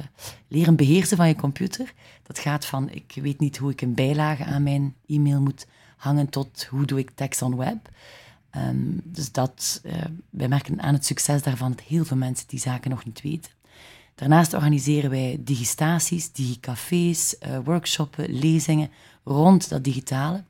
leren 0.48 0.76
beheersen 0.76 1.16
van 1.16 1.28
je 1.28 1.36
computer. 1.36 1.92
Dat 2.22 2.38
gaat 2.38 2.64
van, 2.64 2.90
ik 2.90 3.18
weet 3.22 3.40
niet 3.40 3.56
hoe 3.56 3.70
ik 3.70 3.80
een 3.80 3.94
bijlage 3.94 4.44
aan 4.44 4.62
mijn 4.62 4.94
e-mail 5.06 5.40
moet 5.40 5.66
hangen, 5.96 6.28
tot 6.28 6.66
hoe 6.70 6.84
doe 6.84 6.98
ik 6.98 7.10
tekst 7.14 7.42
on 7.42 7.56
web. 7.56 7.88
Ehm, 8.50 8.98
dus 9.04 9.32
dat, 9.32 9.80
eh, 9.84 9.94
wij 10.30 10.48
merken 10.48 10.82
aan 10.82 10.94
het 10.94 11.04
succes 11.04 11.42
daarvan 11.42 11.70
dat 11.70 11.80
heel 11.80 12.04
veel 12.04 12.16
mensen 12.16 12.48
die 12.48 12.60
zaken 12.60 12.90
nog 12.90 13.04
niet 13.04 13.22
weten. 13.22 13.50
Daarnaast 14.14 14.54
organiseren 14.54 15.10
wij 15.10 15.40
digistaties, 15.40 16.32
digicafés, 16.32 17.38
eh, 17.38 17.58
workshoppen, 17.64 18.38
lezingen 18.38 18.90
rond 19.24 19.68
dat 19.68 19.84
digitale, 19.84 20.44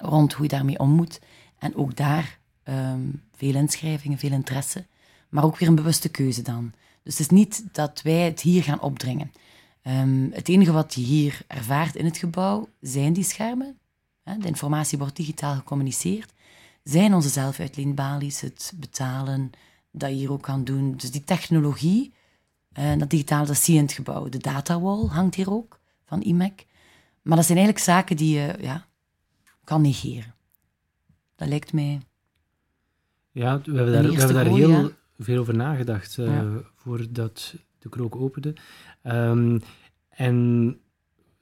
rond 0.00 0.32
hoe 0.32 0.42
je 0.42 0.48
daarmee 0.48 0.78
om 0.78 0.90
moet. 0.90 1.20
En 1.58 1.76
ook 1.76 1.96
daar 1.96 2.38
ehm, 2.62 3.00
veel 3.36 3.54
inschrijvingen, 3.54 4.18
veel 4.18 4.32
interesse, 4.32 4.86
maar 5.28 5.44
ook 5.44 5.58
weer 5.58 5.68
een 5.68 5.74
bewuste 5.74 6.08
keuze 6.08 6.42
dan. 6.42 6.72
Dus 7.02 7.18
het 7.18 7.30
is 7.30 7.36
niet 7.36 7.64
dat 7.72 8.02
wij 8.02 8.24
het 8.24 8.40
hier 8.40 8.62
gaan 8.62 8.80
opdringen. 8.80 9.32
Ehm, 9.82 10.30
het 10.30 10.48
enige 10.48 10.72
wat 10.72 10.94
je 10.94 11.00
hier 11.00 11.42
ervaart 11.46 11.94
in 11.96 12.04
het 12.04 12.16
gebouw 12.18 12.68
zijn 12.80 13.12
die 13.12 13.24
schermen. 13.24 13.78
De 14.38 14.46
informatie 14.46 14.98
wordt 14.98 15.16
digitaal 15.16 15.54
gecommuniceerd. 15.54 16.32
Zijn 16.82 17.14
onze 17.14 17.28
zelfuitleenbalies, 17.28 18.40
het 18.40 18.72
betalen, 18.76 19.50
dat 19.92 20.10
je 20.10 20.16
hier 20.16 20.32
ook 20.32 20.42
kan 20.42 20.64
doen. 20.64 20.96
Dus 20.96 21.10
die 21.10 21.24
technologie, 21.24 22.12
eh, 22.72 22.98
dat 22.98 23.10
digitale, 23.10 23.46
dat 23.46 23.56
zie 23.56 23.74
je 23.74 23.80
in 23.80 23.86
het 23.86 23.94
gebouw. 23.94 24.28
De 24.28 24.38
datawall 24.38 25.06
hangt 25.06 25.34
hier 25.34 25.52
ook, 25.52 25.80
van 26.04 26.22
IMEC. 26.22 26.66
Maar 27.22 27.36
dat 27.36 27.46
zijn 27.46 27.58
eigenlijk 27.58 27.86
zaken 27.86 28.16
die 28.16 28.34
je 28.34 28.56
ja, 28.60 28.86
kan 29.70 29.82
negeren. 29.82 30.34
Dat 31.36 31.48
lijkt 31.48 31.72
mij... 31.72 32.00
Ja, 33.32 33.60
we 33.64 33.76
hebben 33.76 33.92
daar, 33.92 34.02
we 34.02 34.10
eerste 34.10 34.26
hebben 34.26 34.44
daar 34.44 34.52
goal, 34.54 34.70
heel 34.70 34.82
ja. 34.82 34.90
veel 35.18 35.38
over 35.38 35.56
nagedacht 35.56 36.18
eh, 36.18 36.26
Ja. 36.26 36.62
voordat 36.74 37.54
de 37.78 37.88
krook 37.88 38.16
opende. 38.16 38.54
Ehm, 39.02 39.58
en 40.08 40.78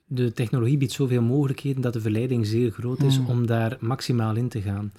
de 0.06 0.32
technologie 0.32 0.76
biedt 0.76 0.92
zoveel 0.92 1.22
mogelijkheden 1.22 1.82
dat 1.82 1.92
de 1.92 2.00
verleiding 2.00 2.46
zeer 2.46 2.70
groot 2.70 3.02
is 3.02 3.16
Hmm. 3.16 3.26
om 3.26 3.46
daar 3.46 3.76
maximaal 3.80 4.36
in 4.36 4.48
te 4.48 4.60
gaan. 4.62 4.92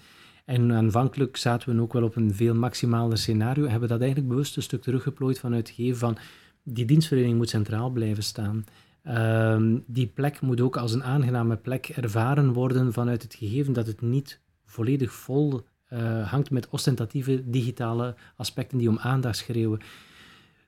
En 0.46 0.74
aanvankelijk 0.74 1.38
zaten 1.38 1.76
we 1.76 1.82
ook 1.82 1.94
wel 1.94 2.04
op 2.04 2.16
een 2.16 2.34
veel 2.34 2.56
maximaler 2.56 3.18
scenario, 3.18 3.68
hebben 3.68 3.90
dat 3.90 4.00
eigenlijk 4.00 4.30
bewust 4.30 4.56
een 4.56 4.64
stuk 4.64 4.82
teruggeplooid 4.82 5.40
vanuit 5.40 5.68
het 5.68 5.76
geven 5.76 5.98
van 6.00 6.18
die 6.64 6.86
dienstverlening 6.86 7.38
moet 7.38 7.50
centraal 7.50 7.90
blijven 7.90 8.24
staan. 8.24 8.66
Ehm, 9.04 9.78
die 9.86 10.08
plek 10.08 10.42
moet 10.42 10.62
ook 10.62 10.78
als 10.78 10.94
een 10.94 11.04
aangename 11.04 11.56
plek 11.56 11.88
ervaren 11.88 12.54
worden 12.54 12.94
vanuit 12.94 13.22
het 13.22 13.36
gegeven 13.36 13.74
dat 13.74 13.88
het 13.88 14.02
niet 14.02 14.40
volledig 14.66 15.14
vol 15.14 15.62
eh, 15.86 16.32
hangt 16.32 16.52
met 16.52 16.70
ostentatieve 16.70 17.50
digitale 17.50 18.16
aspecten 18.36 18.78
die 18.78 18.90
om 18.90 19.00
aandacht 19.00 19.38
schreeuwen. 19.38 19.80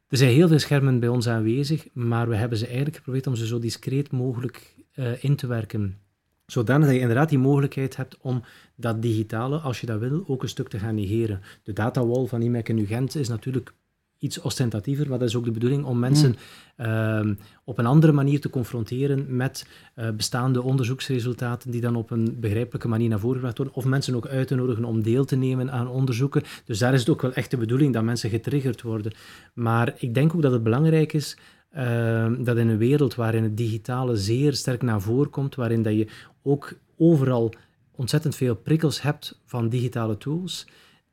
Er 0.08 0.17
zijn 0.17 0.32
heel 0.32 0.48
veel 0.48 0.60
schermen 0.60 1.00
bij 1.00 1.10
ons 1.10 1.28
aanwezig, 1.28 1.88
maar 1.94 2.30
we 2.30 2.36
hebben 2.36 2.58
ze 2.58 2.65
eigenlijk 2.65 2.96
geprobeerd 2.96 3.28
om 3.28 3.36
ze 3.36 3.48
zo 3.48 3.60
discreet 3.60 4.12
mogelijk 4.12 4.76
eh, 4.91 5.24
in 5.24 5.36
te 5.36 5.48
werken. 5.48 5.98
Zodanig 6.46 6.86
dat 6.86 6.96
je 6.96 7.02
inderdaad 7.02 7.30
die 7.30 7.39
mogelijkheid 7.39 7.96
hebt 7.96 8.17
om 8.22 8.44
dat 8.76 9.02
digitale, 9.02 9.58
als 9.58 9.80
je 9.80 9.86
dat 9.86 10.00
wil, 10.00 10.24
ook 10.28 10.44
een 10.44 10.50
stuk 10.50 10.67
te 10.67 10.80
gaan 10.80 10.96
negeren. 10.96 11.41
De 11.63 11.74
datawall 11.74 12.26
van 12.26 12.41
IMEC 12.41 12.70
en 12.70 12.78
UGent 12.78 13.15
is 13.15 13.28
natuurlijk 13.28 13.74
iets 14.22 14.42
ostentatiever, 14.42 15.10
maar 15.10 15.20
dat 15.20 15.28
is 15.28 15.36
ook 15.36 15.46
de 15.46 15.52
bedoeling 15.52 15.86
om 15.86 16.00
mensen 16.00 16.36
ehm, 16.76 17.34
op 17.64 17.78
een 17.78 17.86
andere 17.86 18.12
manier 18.12 18.42
te 18.42 18.50
confronteren 18.50 19.36
met 19.36 19.68
eh, 19.96 20.10
bestaande 20.10 20.62
onderzoeksresultaten 20.62 21.72
die 21.72 21.82
dan 21.82 21.96
op 21.96 22.12
een 22.12 22.38
begrijpelijke 22.40 22.88
manier 22.88 23.10
naar 23.10 23.20
voren 23.20 23.36
gebracht 23.36 23.58
worden, 23.58 23.76
of 23.76 23.86
mensen 23.86 24.16
ook 24.16 24.28
uit 24.28 24.48
te 24.48 24.56
nodigen 24.56 24.86
om 24.86 25.04
deel 25.04 25.26
te 25.26 25.36
nemen 25.36 25.72
aan 25.72 25.88
onderzoeken. 25.88 26.44
Dus 26.66 26.80
daar 26.80 26.94
is 26.94 27.00
het 27.00 27.10
ook 27.10 27.22
wel 27.22 27.34
echt 27.34 27.52
de 27.52 27.58
bedoeling 27.58 27.94
dat 27.94 28.04
mensen 28.04 28.30
getriggerd 28.30 28.82
worden. 28.82 29.12
Maar 29.54 29.94
ik 29.98 30.14
denk 30.14 30.36
ook 30.36 30.42
dat 30.42 30.52
het 30.52 30.64
belangrijk 30.64 31.14
is 31.14 31.38
ehm, 31.72 32.44
dat 32.44 32.58
in 32.58 32.68
een 32.68 32.78
wereld 32.78 33.16
waarin 33.16 33.44
het 33.44 33.58
digitale 33.58 34.16
zeer 34.16 34.54
sterk 34.54 34.82
naar 34.82 35.02
voren 35.02 35.30
komt, 35.30 35.56
waarin 35.56 35.82
dat 35.82 35.94
je 35.94 36.08
ook 36.42 36.74
overal 36.98 37.54
ontzettend 37.96 38.36
veel 38.36 38.56
prikkels 38.56 39.02
hebt 39.02 39.40
van 39.46 39.70
digitale 39.70 40.18
tools, 40.18 40.68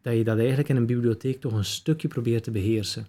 dat 0.08 0.18
je 0.18 0.24
dat 0.24 0.38
eigenlijk 0.38 0.68
in 0.68 0.76
een 0.76 0.86
bibliotheek 0.86 1.40
toch 1.40 1.52
een 1.52 1.64
stukje 1.64 2.08
probeert 2.08 2.44
te 2.44 2.50
beheersen. 2.50 3.06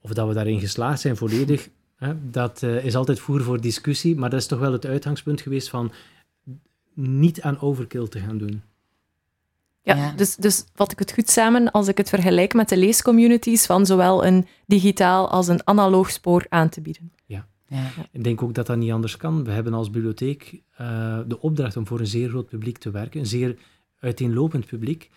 Of 0.00 0.12
dat 0.12 0.28
we 0.28 0.34
daarin 0.34 0.60
geslaagd 0.60 1.00
zijn 1.00 1.16
volledig, 1.16 1.68
hè, 1.96 2.30
dat 2.30 2.62
eh, 2.62 2.84
is 2.84 2.96
altijd 2.96 3.20
voer 3.20 3.42
voor 3.42 3.60
discussie, 3.60 4.16
maar 4.16 4.30
dat 4.30 4.40
is 4.40 4.46
toch 4.46 4.58
wel 4.58 4.72
het 4.72 4.86
uitgangspunt 4.86 5.40
geweest 5.40 5.68
van 5.68 5.92
niet 6.94 7.42
aan 7.42 7.60
overkill 7.60 8.08
te 8.08 8.20
gaan 8.20 8.38
doen. 8.38 8.62
Ja, 9.82 9.96
Ja. 9.96 10.12
Dus, 10.12 10.36
dus 10.36 10.64
vat 10.74 10.92
ik 10.92 10.98
het 10.98 11.12
goed 11.12 11.30
samen 11.30 11.70
als 11.70 11.88
ik 11.88 11.96
het 11.96 12.08
vergelijk 12.08 12.54
met 12.54 12.68
de 12.68 12.76
leescommunities 12.76 13.66
van 13.66 13.86
zowel 13.86 14.26
een 14.26 14.46
digitaal 14.66 15.30
als 15.30 15.48
een 15.48 15.66
analoog 15.66 16.10
spoor 16.10 16.46
aan 16.48 16.68
te 16.68 16.80
bieden. 16.80 17.12
Ja. 17.26 17.46
Ik 18.10 18.24
denk 18.24 18.42
ook 18.42 18.54
dat 18.54 18.66
dat 18.66 18.76
niet 18.76 18.92
anders 18.92 19.16
kan. 19.16 19.44
We 19.44 19.50
hebben 19.50 19.74
als 19.74 19.90
bibliotheek 19.90 20.62
eh, 20.72 21.18
de 21.26 21.40
opdracht 21.40 21.76
om 21.76 21.86
voor 21.86 22.00
een 22.00 22.06
zeer 22.06 22.28
groot 22.28 22.48
publiek 22.48 22.78
te 22.78 22.90
werken, 22.90 23.20
een 23.20 23.26
zeer 23.26 23.56
uiteenlopend 23.98 24.66
publiek. 24.66 25.10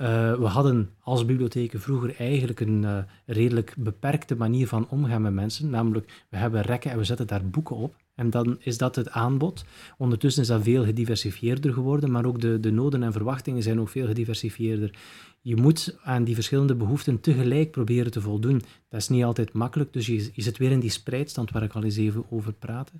Eh, 0.00 0.34
we 0.34 0.46
hadden 0.46 0.90
als 1.00 1.24
bibliotheken 1.24 1.80
vroeger 1.80 2.14
eigenlijk 2.18 2.60
een 2.60 2.84
eh, 2.84 2.98
redelijk 3.26 3.74
beperkte 3.78 4.36
manier 4.36 4.68
van 4.68 4.88
omgaan 4.88 5.22
met 5.22 5.32
mensen. 5.32 5.70
Namelijk, 5.70 6.24
we 6.28 6.36
hebben 6.36 6.62
rekken 6.62 6.90
en 6.90 6.98
we 6.98 7.04
zetten 7.04 7.26
daar 7.26 7.46
boeken 7.46 7.76
op. 7.76 7.94
En 8.14 8.30
dan 8.30 8.56
is 8.60 8.78
dat 8.78 8.96
het 8.96 9.10
aanbod. 9.10 9.64
Ondertussen 9.98 10.42
is 10.42 10.48
dat 10.48 10.62
veel 10.62 10.84
gediversifieerder 10.84 11.72
geworden, 11.72 12.10
maar 12.10 12.24
ook 12.24 12.40
de, 12.40 12.60
de 12.60 12.70
noden 12.70 13.02
en 13.02 13.12
verwachtingen 13.12 13.62
zijn 13.62 13.80
ook 13.80 13.88
veel 13.88 14.06
gediversifieerder. 14.06 14.94
Je 15.40 15.56
moet 15.56 15.98
aan 16.02 16.24
die 16.24 16.34
verschillende 16.34 16.74
behoeften 16.74 17.20
tegelijk 17.20 17.70
proberen 17.70 18.10
te 18.10 18.20
voldoen. 18.20 18.62
Dat 18.88 19.00
is 19.00 19.08
niet 19.08 19.24
altijd 19.24 19.52
makkelijk, 19.52 19.92
dus 19.92 20.06
je, 20.06 20.30
je 20.32 20.42
zit 20.42 20.58
weer 20.58 20.70
in 20.70 20.80
die 20.80 20.90
spreidstand 20.90 21.50
waar 21.50 21.62
ik 21.62 21.72
al 21.72 21.84
eens 21.84 21.96
even 21.96 22.24
over 22.30 22.52
praatte. 22.52 22.92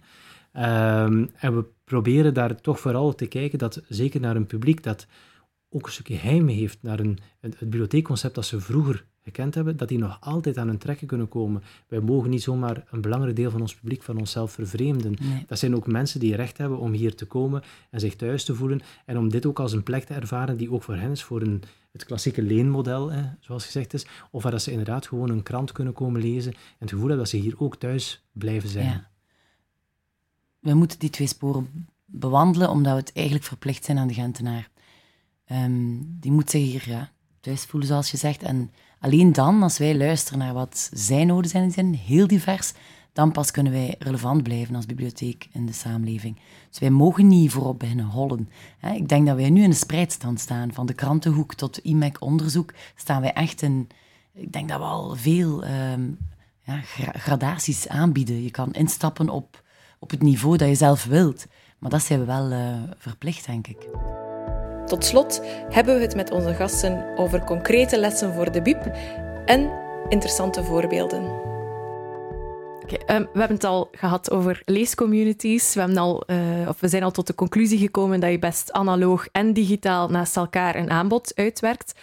Ehm, 0.52 1.26
en 1.36 1.56
we 1.56 1.64
proberen 1.84 2.34
daar 2.34 2.60
toch 2.60 2.80
vooral 2.80 3.14
te 3.14 3.26
kijken 3.26 3.58
dat, 3.58 3.82
zeker 3.88 4.20
naar 4.20 4.36
een 4.36 4.46
publiek 4.46 4.82
dat 4.82 5.06
ook 5.70 5.86
een 5.86 5.92
stukje 5.92 6.16
heim 6.16 6.48
heeft 6.48 6.78
naar 6.82 7.00
een, 7.00 7.18
het, 7.40 7.52
het 7.58 7.70
bibliotheekconcept 7.70 8.34
dat 8.34 8.46
ze 8.46 8.60
vroeger 8.60 9.04
gekend 9.22 9.54
hebben, 9.54 9.76
dat 9.76 9.88
die 9.88 9.98
nog 9.98 10.18
altijd 10.20 10.58
aan 10.58 10.66
hun 10.66 10.78
trekken 10.78 11.06
kunnen 11.06 11.28
komen. 11.28 11.62
Wij 11.88 12.00
mogen 12.00 12.30
niet 12.30 12.42
zomaar 12.42 12.84
een 12.90 13.00
belangrijk 13.00 13.36
deel 13.36 13.50
van 13.50 13.60
ons 13.60 13.74
publiek 13.74 14.02
van 14.02 14.18
onszelf 14.18 14.52
vervreemden. 14.52 15.16
Dat 15.46 15.58
zijn 15.58 15.76
ook 15.76 15.86
mensen 15.86 16.20
die 16.20 16.36
recht 16.36 16.58
hebben 16.58 16.78
om 16.78 16.92
hier 16.92 17.14
te 17.14 17.26
komen 17.26 17.62
en 17.90 18.00
zich 18.00 18.16
thuis 18.16 18.44
te 18.44 18.54
voelen 18.54 18.80
en 19.06 19.18
om 19.18 19.28
dit 19.28 19.46
ook 19.46 19.60
als 19.60 19.72
een 19.72 19.82
plek 19.82 20.04
te 20.04 20.14
ervaren 20.14 20.56
die 20.56 20.72
ook 20.72 20.82
voor 20.82 20.96
hen 20.96 21.10
is, 21.10 21.22
voor 21.22 21.40
een, 21.40 21.62
het 21.92 22.04
klassieke 22.04 22.42
leenmodel, 22.42 23.12
zoals 23.40 23.64
gezegd 23.64 23.94
is, 23.94 24.06
of 24.30 24.42
waar 24.42 24.52
dat 24.52 24.62
ze 24.62 24.70
inderdaad 24.70 25.06
gewoon 25.06 25.30
een 25.30 25.42
krant 25.42 25.72
kunnen 25.72 25.92
komen 25.92 26.20
lezen 26.20 26.52
en 26.52 26.58
het 26.78 26.90
gevoel 26.90 27.08
hebben 27.08 27.24
dat 27.24 27.34
ze 27.34 27.36
hier 27.36 27.54
ook 27.58 27.76
thuis 27.76 28.24
blijven 28.32 28.68
zijn. 28.68 28.86
Ja. 28.86 29.10
We 30.58 30.74
moeten 30.74 30.98
die 30.98 31.10
twee 31.10 31.26
sporen 31.26 31.88
bewandelen, 32.04 32.70
omdat 32.70 32.92
we 32.92 32.98
het 32.98 33.12
eigenlijk 33.12 33.46
verplicht 33.46 33.84
zijn 33.84 33.98
aan 33.98 34.08
de 34.08 34.14
Gentenaar. 34.14 34.70
Ehm, 35.50 35.96
die 36.02 36.32
moet 36.32 36.50
zich 36.50 36.62
hier 36.62 36.88
ja, 36.88 37.10
thuis 37.40 37.64
voelen, 37.64 37.88
zoals 37.88 38.10
je 38.10 38.16
zegt. 38.16 38.42
En 38.42 38.70
alleen 39.00 39.32
dan, 39.32 39.62
als 39.62 39.78
wij 39.78 39.96
luisteren 39.96 40.38
naar 40.38 40.54
wat 40.54 40.90
zijn 40.92 41.26
noden 41.26 41.50
zijn, 41.50 41.64
die 41.64 41.72
zijn 41.72 41.94
heel 41.94 42.26
divers, 42.26 42.72
dan 43.12 43.32
pas 43.32 43.50
kunnen 43.50 43.72
wij 43.72 43.94
relevant 43.98 44.42
blijven 44.42 44.74
als 44.74 44.86
bibliotheek 44.86 45.48
in 45.52 45.66
de 45.66 45.72
samenleving. 45.72 46.38
Dus 46.68 46.78
wij 46.78 46.90
mogen 46.90 47.26
niet 47.26 47.50
voorop 47.50 47.78
beginnen 47.78 48.04
hollen. 48.04 48.48
Ik 48.94 49.08
denk 49.08 49.26
dat 49.26 49.36
wij 49.36 49.50
nu 49.50 49.62
in 49.62 49.70
de 49.70 49.76
spreidstand 49.76 50.40
staan, 50.40 50.72
van 50.72 50.86
de 50.86 50.94
krantenhoek 50.94 51.54
tot 51.54 51.78
IMEC-onderzoek, 51.78 52.74
staan 52.94 53.20
wij 53.20 53.32
echt 53.32 53.62
in... 53.62 53.88
Ik 54.34 54.52
denk 54.52 54.68
dat 54.68 54.78
we 54.78 54.84
al 54.84 55.16
veel 55.16 55.64
ehm, 55.64 56.10
ja, 56.62 56.80
gradaties 57.12 57.88
aanbieden. 57.88 58.42
Je 58.42 58.50
kan 58.50 58.72
instappen 58.72 59.28
op, 59.28 59.62
op 59.98 60.10
het 60.10 60.22
niveau 60.22 60.56
dat 60.56 60.68
je 60.68 60.74
zelf 60.74 61.04
wilt. 61.04 61.46
Maar 61.78 61.90
dat 61.90 62.02
zijn 62.02 62.20
we 62.20 62.26
wel 62.26 62.52
uh, 62.52 62.82
verplicht, 62.96 63.46
denk 63.46 63.66
ik. 63.66 63.88
Tot 64.90 65.04
slot 65.04 65.40
hebben 65.68 65.94
we 65.94 66.00
het 66.00 66.14
met 66.14 66.30
onze 66.30 66.54
gasten 66.54 67.16
over 67.16 67.44
concrete 67.44 67.98
lessen 67.98 68.34
voor 68.34 68.52
de 68.52 68.62
BIP 68.62 68.92
en 69.44 69.70
interessante 70.08 70.64
voorbeelden. 70.64 71.22
Um, 73.06 73.28
we 73.32 73.38
hebben 73.38 73.56
het 73.56 73.64
al 73.64 73.88
gehad 73.92 74.30
over 74.30 74.62
leescommunities. 74.64 75.74
We, 75.74 75.80
hebben 75.80 75.98
al, 75.98 76.22
uh, 76.26 76.68
of 76.68 76.80
we 76.80 76.88
zijn 76.88 77.02
al 77.02 77.10
tot 77.10 77.26
de 77.26 77.34
conclusie 77.34 77.78
gekomen 77.78 78.20
dat 78.20 78.30
je 78.30 78.38
best 78.38 78.72
analoog 78.72 79.28
en 79.32 79.52
digitaal 79.52 80.08
naast 80.08 80.36
elkaar 80.36 80.76
een 80.76 80.90
aanbod 80.90 81.32
uitwerkt. 81.34 82.00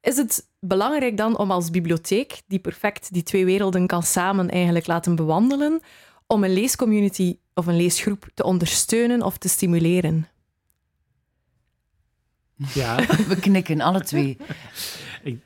Is 0.00 0.16
het 0.16 0.48
belangrijk 0.60 1.16
dan 1.16 1.38
om 1.38 1.50
als 1.50 1.70
bibliotheek, 1.70 2.42
die 2.46 2.58
perfect 2.58 3.12
die 3.12 3.22
twee 3.22 3.44
werelden 3.44 3.86
kan 3.86 4.02
samen 4.02 4.50
eigenlijk 4.50 4.86
laten 4.86 5.16
bewandelen, 5.16 5.80
om 6.26 6.44
een 6.44 6.52
leescommunity 6.52 7.38
of 7.54 7.66
een 7.66 7.76
leesgroep 7.76 8.26
te 8.34 8.44
ondersteunen 8.44 9.22
of 9.22 9.38
te 9.38 9.48
stimuleren? 9.48 10.26
Ja. 12.56 13.06
We 13.28 13.36
knikken, 13.40 13.80
alle 13.80 14.00
twee. 14.00 14.36
ik, 15.22 15.38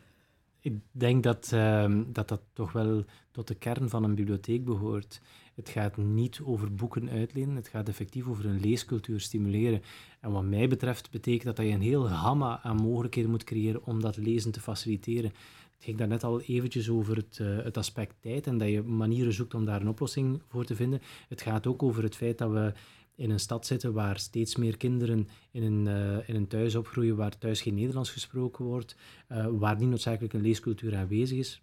ik 0.60 0.74
denk 0.90 1.22
dat, 1.22 1.50
ehm, 1.52 2.02
dat 2.06 2.28
dat 2.28 2.40
toch 2.52 2.72
wel 2.72 3.04
tot 3.30 3.48
de 3.48 3.54
kern 3.54 3.88
van 3.88 4.04
een 4.04 4.14
bibliotheek 4.14 4.64
behoort. 4.64 5.20
Het 5.54 5.68
gaat 5.68 5.96
niet 5.96 6.40
over 6.44 6.74
boeken 6.74 7.10
uitlenen, 7.10 7.56
het 7.56 7.68
gaat 7.68 7.88
effectief 7.88 8.28
over 8.28 8.46
een 8.46 8.60
leescultuur 8.60 9.20
stimuleren. 9.20 9.82
En 10.20 10.30
wat 10.30 10.44
mij 10.44 10.68
betreft 10.68 11.10
betekent 11.10 11.44
dat 11.44 11.56
dat 11.56 11.66
je 11.66 11.72
een 11.72 11.80
heel 11.80 12.04
gamma 12.04 12.60
aan 12.62 12.76
mogelijkheden 12.76 13.30
moet 13.30 13.44
creëren 13.44 13.84
om 13.84 14.00
dat 14.00 14.16
lezen 14.16 14.50
te 14.50 14.60
faciliteren. 14.60 15.32
Het 15.74 15.84
ging 15.88 15.98
daarnet 15.98 16.24
al 16.24 16.40
eventjes 16.40 16.88
over 16.88 17.16
het, 17.16 17.38
uh, 17.42 17.64
het 17.64 17.76
aspect 17.76 18.14
tijd 18.20 18.46
en 18.46 18.58
dat 18.58 18.68
je 18.68 18.82
manieren 18.82 19.32
zoekt 19.32 19.54
om 19.54 19.64
daar 19.64 19.80
een 19.80 19.88
oplossing 19.88 20.42
voor 20.48 20.64
te 20.64 20.74
vinden. 20.74 21.00
Het 21.28 21.42
gaat 21.42 21.66
ook 21.66 21.82
over 21.82 22.02
het 22.02 22.16
feit 22.16 22.38
dat 22.38 22.50
we 22.50 22.72
in 23.20 23.30
een 23.30 23.40
stad 23.40 23.66
zitten 23.66 23.92
waar 23.92 24.18
steeds 24.18 24.56
meer 24.56 24.76
kinderen 24.76 25.28
in 25.50 25.62
een, 25.62 25.87
uh, 25.87 26.28
in 26.28 26.35
een 26.35 26.46
thuis 26.46 26.74
opgroeien 26.74 27.16
waar 27.16 27.38
thuis 27.38 27.61
geen 27.62 27.74
Nederlands 27.74 28.11
gesproken 28.11 28.64
wordt, 28.64 28.96
uh, 29.33 29.46
waar 29.50 29.78
niet 29.78 29.88
noodzakelijk 29.88 30.33
een 30.33 30.40
leescultuur 30.40 30.96
aanwezig 30.96 31.38
is. 31.38 31.62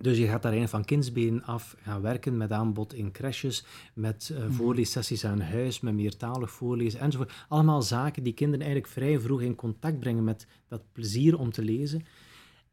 Dus 0.00 0.18
je 0.18 0.26
gaat 0.26 0.42
daar 0.42 0.52
eigenlijk 0.52 0.70
van 0.70 0.84
kindsbeen 0.84 1.44
af 1.44 1.76
gaan 1.80 2.00
werken 2.00 2.36
met 2.36 2.52
aanbod 2.52 2.94
in 2.94 3.12
crèches, 3.12 3.64
met 3.94 4.30
uh, 4.32 4.44
voorleessessies 4.50 5.24
aan 5.24 5.40
huis, 5.40 5.80
met 5.80 5.94
meertalig 5.94 6.50
voorlezen 6.50 7.00
enzovoort. 7.00 7.32
Allemaal 7.48 7.82
zaken 7.82 8.22
die 8.22 8.32
kinderen 8.32 8.64
eigenlijk 8.64 8.92
vrij 8.92 9.20
vroeg 9.20 9.40
in 9.40 9.54
contact 9.54 10.00
brengen 10.00 10.24
met 10.24 10.46
dat 10.68 10.82
plezier 10.92 11.38
om 11.38 11.50
te 11.50 11.62
lezen. 11.62 12.04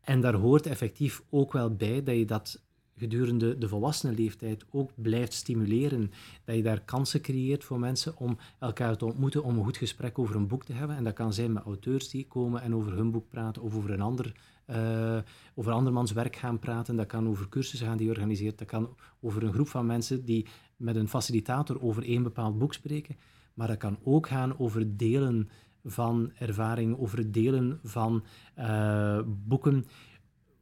En 0.01 0.21
daar 0.21 0.35
hoort 0.35 0.65
effectief 0.65 1.23
ook 1.29 1.53
wel 1.53 1.75
bij 1.75 2.03
dat 2.03 2.15
je 2.15 2.25
dat 2.25 2.64
gedurende 2.97 3.57
de 3.57 3.67
volwassene 3.67 4.13
leeftijd 4.13 4.65
ook 4.71 4.91
blijft 4.95 5.33
stimuleren. 5.33 6.11
Dat 6.43 6.55
je 6.55 6.63
daar 6.63 6.81
kansen 6.81 7.21
creëert 7.21 7.63
voor 7.63 7.79
mensen 7.79 8.17
om 8.17 8.37
elkaar 8.59 8.97
te 8.97 9.05
ontmoeten, 9.05 9.43
om 9.43 9.57
een 9.57 9.63
goed 9.63 9.77
gesprek 9.77 10.19
over 10.19 10.35
een 10.35 10.47
boek 10.47 10.63
te 10.63 10.73
hebben. 10.73 10.95
En 10.95 11.03
dat 11.03 11.13
kan 11.13 11.33
zijn 11.33 11.53
met 11.53 11.63
auteurs 11.63 12.09
die 12.09 12.27
komen 12.27 12.61
en 12.61 12.75
over 12.75 12.93
hun 12.93 13.11
boek 13.11 13.29
praten 13.29 13.61
of 13.61 13.75
over 13.75 13.91
een 13.91 14.01
ander, 14.01 14.35
uh, 14.67 15.17
over 15.55 15.71
andermans 15.71 16.11
werk 16.11 16.35
gaan 16.35 16.59
praten. 16.59 16.95
Dat 16.95 17.07
kan 17.07 17.27
over 17.27 17.49
cursussen 17.49 17.87
gaan 17.87 17.97
die 17.97 18.05
je 18.05 18.11
organiseert. 18.11 18.57
Dat 18.57 18.67
kan 18.67 18.95
over 19.21 19.43
een 19.43 19.53
groep 19.53 19.67
van 19.67 19.85
mensen 19.85 20.25
die 20.25 20.47
met 20.77 20.95
een 20.95 21.09
facilitator 21.09 21.81
over 21.81 22.03
één 22.03 22.23
bepaald 22.23 22.57
boek 22.57 22.73
spreken. 22.73 23.17
Maar 23.53 23.67
dat 23.67 23.77
kan 23.77 23.97
ook 24.03 24.27
gaan 24.27 24.59
over 24.59 24.97
delen 24.97 25.49
van 25.85 26.31
ervaring, 26.37 26.99
over 26.99 27.17
het 27.17 27.33
delen 27.33 27.79
van 27.83 28.23
uh, 28.59 29.19
boeken 29.25 29.85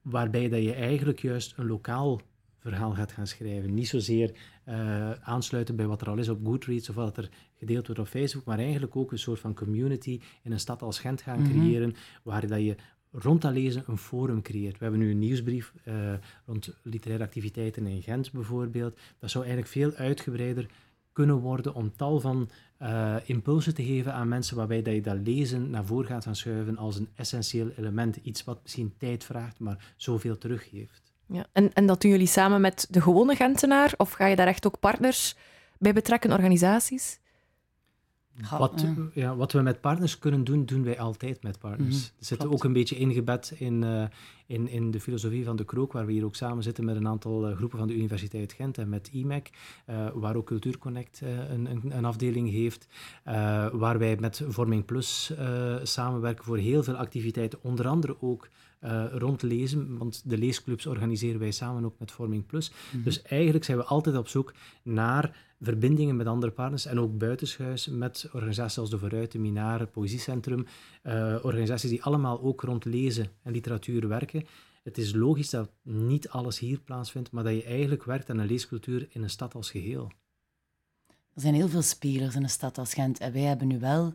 waarbij 0.04 0.50
dat 0.50 0.64
je 0.64 0.74
eigenlijk 0.74 1.20
juist 1.20 1.54
een 1.58 1.68
lokaal 1.68 2.22
verhaal 2.60 2.92
gaat 2.92 3.12
gaan 3.12 3.28
schrijven. 3.28 3.74
Niet 3.74 3.88
zozeer 3.88 4.32
uh, 4.70 5.12
aansluiten 5.12 5.76
bij 5.76 5.86
wat 5.86 6.02
er 6.02 6.10
al 6.10 6.18
is 6.18 6.30
op 6.30 6.46
Goodreads 6.46 6.90
of 6.90 6.96
wat 6.96 7.18
er 7.18 7.30
gedeeld 7.54 7.86
wordt 7.86 8.02
op 8.02 8.08
Facebook, 8.08 8.46
maar 8.46 8.60
eigenlijk 8.60 8.96
ook 8.96 9.12
een 9.12 9.20
soort 9.20 9.40
van 9.40 9.54
community 9.54 10.20
in 10.42 10.52
een 10.52 10.60
stad 10.60 10.82
als 10.82 11.00
Gent 11.00 11.22
gaan 11.22 11.42
mhm. 11.42 11.50
creëren, 11.50 11.96
waar 12.24 12.48
dat 12.48 12.60
je 12.60 12.76
rond 13.12 13.42
dat 13.42 13.54
lezen 13.54 13.84
een 13.88 13.98
forum 13.98 14.42
creëert. 14.42 14.78
We 14.78 14.84
hebben 14.84 15.02
nu 15.02 15.12
een 15.12 15.20
nieuwsbrief 15.20 15.74
uh, 15.86 16.14
rond 16.46 16.78
literaire 16.82 17.24
activiteiten 17.24 17.88
in 17.88 18.02
Gent 18.02 18.32
bijvoorbeeld. 18.32 18.98
Dat 19.20 19.32
zou 19.32 19.44
eigenlijk 19.44 19.74
veel 19.74 19.92
uitgebreider 19.94 20.70
kunnen 21.14 21.40
worden 21.40 21.74
om 21.74 21.96
tal 21.96 22.20
van 22.20 22.50
uh, 22.82 23.16
impulsen 23.26 23.76
te 23.76 23.84
geven 23.84 24.14
aan 24.14 24.28
mensen 24.28 24.58
waarbij 24.58 24.82
dat 24.82 24.94
je 24.94 25.02
dat 25.02 25.18
lezen 25.24 25.70
naar 25.70 25.86
voren 25.86 26.08
gaat 26.08 26.24
gaan 26.24 26.36
schuiven 26.36 26.78
als 26.78 26.98
een 26.98 27.10
essentieel 27.16 27.70
element. 27.78 28.16
Iets 28.16 28.44
wat 28.44 28.60
misschien 28.64 28.94
tijd 28.98 29.24
vraagt, 29.24 29.60
maar 29.60 29.94
zoveel 29.96 30.38
teruggeeft. 30.38 31.12
Ja, 31.28 31.46
en, 31.52 31.74
en 31.74 31.86
dat 31.86 32.02
doen 32.02 32.12
jullie 32.12 32.28
samen 32.28 32.62
met 32.62 32.88
de 32.90 33.02
gewone 33.02 33.36
Gentenaar? 33.36 33.94
Of 33.98 34.12
ga 34.12 34.26
je 34.26 34.36
daar 34.36 34.48
echt 34.48 34.68
ook 34.68 34.80
partners 34.80 35.36
bij 35.78 35.94
betrekken, 35.94 36.32
organisaties? 36.32 37.20
Wat, 38.58 38.86
ja, 39.14 39.36
wat 39.36 39.52
we 39.52 39.62
met 39.62 39.82
partners 39.82 40.20
kunnen 40.20 40.44
doen, 40.44 40.66
doen 40.66 40.84
wij 40.84 41.00
altijd 41.00 41.44
met 41.44 41.60
partners. 41.60 41.96
Mm 41.96 42.22
zitten 42.26 42.52
ook 42.52 42.64
een 42.64 42.74
beetje 42.74 42.96
ingebed 42.96 43.54
in, 43.58 43.82
uh, 43.82 44.04
in, 44.46 44.68
in 44.68 44.92
de 44.92 45.00
filosofie 45.00 45.46
van 45.46 45.56
de 45.56 45.66
Krook, 45.66 45.94
waar 45.94 46.06
we 46.06 46.12
hier 46.12 46.26
ook 46.26 46.36
samen 46.36 46.64
zitten 46.64 46.86
met 46.86 46.96
een 46.96 47.08
aantal 47.08 47.50
uh, 47.50 47.56
groepen 47.56 47.78
van 47.78 47.88
de 47.88 47.96
Universiteit 47.96 48.54
Gent 48.54 48.78
en 48.78 48.90
met 48.90 49.10
IMEC, 49.12 49.50
uh, 49.90 50.08
waar 50.14 50.36
ook 50.36 50.46
Cultuurconnect 50.46 51.22
een, 51.22 51.66
een, 51.66 51.98
een, 51.98 52.06
afdeling 52.06 52.50
heeft, 52.50 52.88
waar 53.74 53.98
wij 53.98 54.18
met 54.20 54.44
Vorming 54.48 54.86
Plus 54.86 55.34
samenwerken 55.84 56.46
voor 56.46 56.58
heel 56.58 56.84
veel 56.84 56.96
activiteiten, 56.96 57.60
onder 57.62 57.88
andere 57.88 58.22
ook 58.22 58.48
uh, 58.84 59.06
rond 59.12 59.42
lezen, 59.42 59.98
want 59.98 60.22
de 60.26 60.38
leesclubs 60.38 60.86
organiseren 60.86 61.40
wij 61.40 61.52
samen 61.52 61.86
ook 61.86 62.00
met 62.00 62.12
Forming 62.12 62.46
Plus. 62.46 62.72
Mhm. 62.92 63.04
Dus 63.04 63.22
eigenlijk 63.22 63.66
zijn 63.66 63.78
we 63.78 63.84
altijd 63.84 64.18
op 64.18 64.28
zoek 64.28 64.54
naar 64.84 65.36
verbindingen 65.64 66.16
met 66.16 66.28
andere 66.28 66.52
partners 66.52 66.86
en 66.86 67.00
ook 67.00 67.18
buitenshuis 67.18 67.88
met 67.88 68.30
organisaties 68.34 68.78
als 68.78 68.90
de 68.90 68.98
Vooruit, 68.98 69.32
de 69.32 69.40
Minaar, 69.40 69.80
het 69.80 69.92
Poëziecentrum, 69.92 70.66
uh, 71.04 71.36
organisaties 71.42 71.90
die 71.90 72.04
allemaal 72.04 72.42
ook 72.42 72.62
rond 72.62 72.86
lezen 72.86 73.28
en 73.44 73.52
literatuur 73.52 74.08
werken. 74.08 74.46
Het 74.84 74.98
is 74.98 75.14
logisch 75.14 75.50
dat 75.50 75.72
niet 75.82 76.30
alles 76.30 76.60
hier 76.60 76.80
plaatsvindt, 76.80 77.32
maar 77.32 77.44
dat 77.44 77.54
je 77.54 77.64
eigenlijk 77.64 78.04
werkt 78.04 78.30
aan 78.30 78.38
een 78.38 78.48
leescultuur 78.48 79.08
in 79.10 79.24
een 79.24 79.30
stad 79.30 79.56
als 79.56 79.72
geheel. 79.72 80.12
Er 81.34 81.42
zijn 81.42 81.54
heel 81.54 81.70
veel 81.70 81.82
spelers 81.82 82.36
in 82.36 82.44
een 82.44 82.50
stad 82.50 82.78
als 82.78 82.94
Gent 82.94 83.20
en 83.20 83.34
wij 83.34 83.42
hebben 83.42 83.68
nu 83.68 83.80
wel 83.80 84.14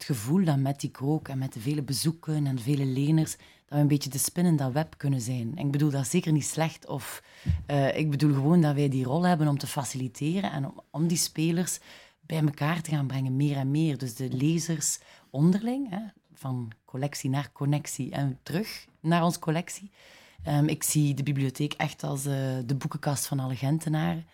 het 0.00 0.16
gevoel 0.16 0.44
dat 0.44 0.58
met 0.58 0.80
die 0.80 0.90
krook 0.90 1.28
en 1.28 1.38
met 1.38 1.52
de 1.52 1.60
vele 1.60 1.82
bezoeken 1.82 2.46
en 2.46 2.58
vele 2.58 2.84
leners, 2.84 3.30
dat 3.30 3.42
we 3.68 3.76
een 3.76 3.88
beetje 3.88 4.10
de 4.10 4.18
spin 4.18 4.44
in 4.44 4.56
dat 4.56 4.72
web 4.72 4.94
kunnen 4.96 5.20
zijn. 5.20 5.56
Ik 5.56 5.70
bedoel 5.70 5.90
dat 5.90 6.06
zeker 6.06 6.32
niet 6.32 6.44
slecht, 6.44 6.86
of 6.86 7.22
uh, 7.70 7.96
ik 7.96 8.10
bedoel 8.10 8.34
gewoon 8.34 8.60
dat 8.60 8.74
wij 8.74 8.88
die 8.88 9.04
rol 9.04 9.26
hebben 9.26 9.48
om 9.48 9.58
te 9.58 9.66
faciliteren 9.66 10.52
en 10.52 10.64
om, 10.66 10.80
om, 10.90 11.06
die 11.06 11.16
spelers 11.16 11.78
bij 12.20 12.40
elkaar 12.40 12.80
te 12.80 12.90
gaan 12.90 13.06
brengen, 13.06 13.36
meer 13.36 13.56
en 13.56 13.70
meer. 13.70 13.98
Dus 13.98 14.14
de 14.14 14.32
lezers 14.32 14.98
onderling, 15.30 15.90
hè, 15.90 16.00
van 16.34 16.72
collectie 16.84 17.30
naar 17.30 17.52
connectie 17.52 18.10
en 18.10 18.38
terug 18.42 18.86
naar 19.00 19.24
onze 19.24 19.38
collectie. 19.38 19.90
Um, 20.48 20.68
ik 20.68 20.82
zie 20.82 21.14
de 21.14 21.22
bibliotheek 21.22 21.72
echt 21.72 22.02
als 22.02 22.26
uh, 22.26 22.32
de 22.66 22.74
boekenkast 22.74 23.26
van 23.26 23.40
alle 23.40 23.56
Gentenaren. 23.56 24.26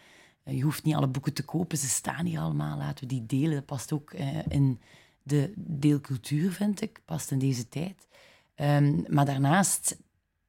Uh, 0.45 0.57
je 0.57 0.63
hoeft 0.63 0.85
niet 0.85 0.95
alle 0.95 1.09
boeken 1.09 1.33
te 1.33 1.45
kopen, 1.45 1.79
ze 1.79 1.89
staan 1.89 2.27
hier 2.27 2.41
allemaal. 2.41 2.79
Laten 2.79 3.09
we 3.09 3.15
die 3.15 3.27
delen. 3.27 3.55
Dat 3.55 3.67
past 3.67 3.93
ook 3.93 4.13
in 4.49 4.81
de 5.27 5.53
deelcultuur, 5.57 6.53
vind 6.53 6.81
ik, 6.81 7.01
past 7.05 7.31
in 7.31 7.39
deze 7.39 7.69
tijd. 7.69 8.07
Um, 8.57 9.05
maar 9.09 9.25
daarnaast 9.25 9.97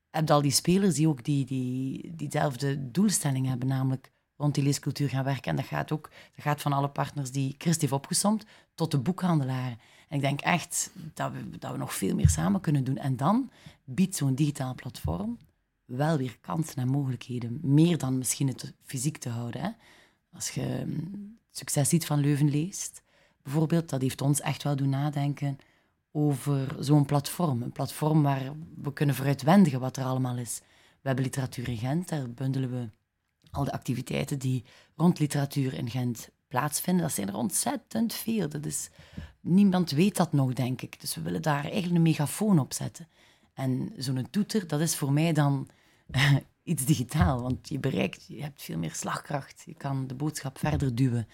heb 0.10 0.28
je 0.28 0.34
al 0.34 0.42
die 0.42 0.52
spelers 0.52 0.96
die 0.96 1.08
ook 1.08 1.24
die, 1.24 1.46
die, 1.46 2.16
diezelfde 2.16 2.92
doelstelling 2.92 3.48
hebben, 3.48 3.68
namelijk 3.68 4.12
rond 4.36 4.56
die 4.56 4.63
leescultuur 4.63 5.10
gaan 5.10 5.24
werken. 5.24 5.52
En 5.52 5.56
dat 5.56 5.66
gaat 5.66 5.92
ook 5.92 6.10
dat 6.36 6.44
gaat 6.44 6.62
van 6.62 6.74
alle 6.74 6.90
partners 6.90 7.32
die 7.32 7.56
Christ 7.58 7.82
heeft 7.82 7.94
opgesomd 7.94 8.46
tot 8.76 8.92
de 8.92 9.00
boekhandelaren. 9.00 9.80
En 10.08 10.16
ik 10.16 10.22
denk 10.22 10.42
echt 10.42 10.92
dat 11.13 11.32
we, 11.32 11.58
dat 11.58 11.72
we 11.72 11.78
nog 11.78 11.94
veel 11.94 12.16
meer 12.16 12.30
samen 12.30 12.62
kunnen 12.62 12.84
doen. 12.84 12.98
En 12.98 13.18
dan 13.18 13.52
biedt 13.84 14.16
zo'n 14.16 14.36
digitaal 14.36 14.76
platform 14.76 15.38
wel 15.86 16.18
weer 16.18 16.38
kansen 16.42 16.76
en 16.76 16.88
mogelijkheden. 16.88 17.60
Meer 17.62 17.98
dan 17.98 18.18
misschien 18.18 18.48
het 18.48 18.74
fysiek 18.84 19.18
te 19.18 19.30
houden. 19.30 19.62
Hè. 19.62 19.70
Als 20.34 20.50
je 20.50 20.84
mm, 20.86 21.38
succes 21.52 21.90
ziet 21.90 22.06
van 22.06 22.20
Leuven 22.20 22.50
leest, 22.50 23.02
bijvoorbeeld, 23.47 23.89
dat 23.89 24.01
heeft 24.01 24.21
ons 24.21 24.41
echt 24.41 24.63
wel 24.63 24.75
doen 24.75 24.89
nadenken 24.89 25.57
over 26.12 26.75
zo'n 26.79 27.05
platform. 27.05 27.62
Een 27.62 27.71
platform 27.71 28.23
waar 28.23 28.51
we 28.75 28.93
kunnen 28.93 29.15
vooruitwendigen 29.15 29.79
wat 29.79 29.97
er 29.97 30.03
allemaal 30.03 30.38
is. 30.38 30.62
We 31.01 31.07
hebben 31.07 31.23
Literatuur 31.23 31.69
in 31.69 31.77
Gent, 31.77 32.10
daar 32.10 32.29
bundelen 32.29 32.71
we 32.71 32.89
al 33.51 33.63
de 33.63 33.71
activiteiten 33.71 34.39
die 34.39 34.63
rond 34.95 35.19
literatuur 35.19 35.73
in 35.73 35.89
Gent 35.89 36.29
plaatsvinden. 36.47 37.03
Dat 37.03 37.13
zijn 37.13 37.27
er 37.27 37.36
ontzettend 37.36 38.13
veel. 38.13 38.49
Dat 38.49 38.65
is, 38.65 38.89
niemand 39.41 39.91
weet 39.91 40.15
dat 40.15 40.33
nog, 40.33 40.53
denk 40.53 40.81
ik. 40.81 40.99
Dus 40.99 41.15
we 41.15 41.21
willen 41.21 41.41
daar 41.41 41.63
eigenlijk 41.63 41.95
een 41.95 42.01
megafoon 42.01 42.60
op 42.60 42.73
zetten. 42.73 43.07
En 43.53 43.93
zo'n 43.97 44.27
toeter, 44.29 44.67
dat 44.67 44.79
is 44.79 44.95
voor 44.95 45.13
mij 45.13 45.33
dan 45.33 45.67
iets 46.63 46.86
digitaal, 46.86 47.41
want 47.41 47.69
je 47.69 47.79
bereikt, 47.79 48.25
je 48.27 48.41
hebt 48.41 48.62
veel 48.62 48.77
meer 48.77 48.93
slagkracht. 48.93 49.63
Je 49.65 49.75
kan 49.75 50.07
de 50.07 50.15
boodschap 50.15 50.57
verder 50.57 50.95
duwen. 50.95 51.27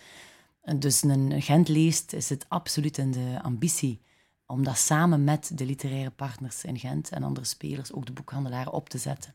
Dus 0.77 1.03
een 1.03 1.41
Gent 1.41 1.67
leest 1.67 2.13
is 2.13 2.29
het 2.29 2.45
absoluut 2.49 2.97
in 2.97 3.11
de 3.11 3.39
ambitie 3.41 4.01
om 4.45 4.63
dat 4.63 4.77
samen 4.77 5.23
met 5.23 5.51
de 5.53 5.65
literaire 5.65 6.11
partners 6.11 6.63
in 6.63 6.79
Gent 6.79 7.09
en 7.09 7.23
andere 7.23 7.45
spelers, 7.45 7.93
ook 7.93 8.05
de 8.05 8.11
boekhandelaren, 8.11 8.71
op 8.71 8.89
te 8.89 8.97
zetten. 8.97 9.33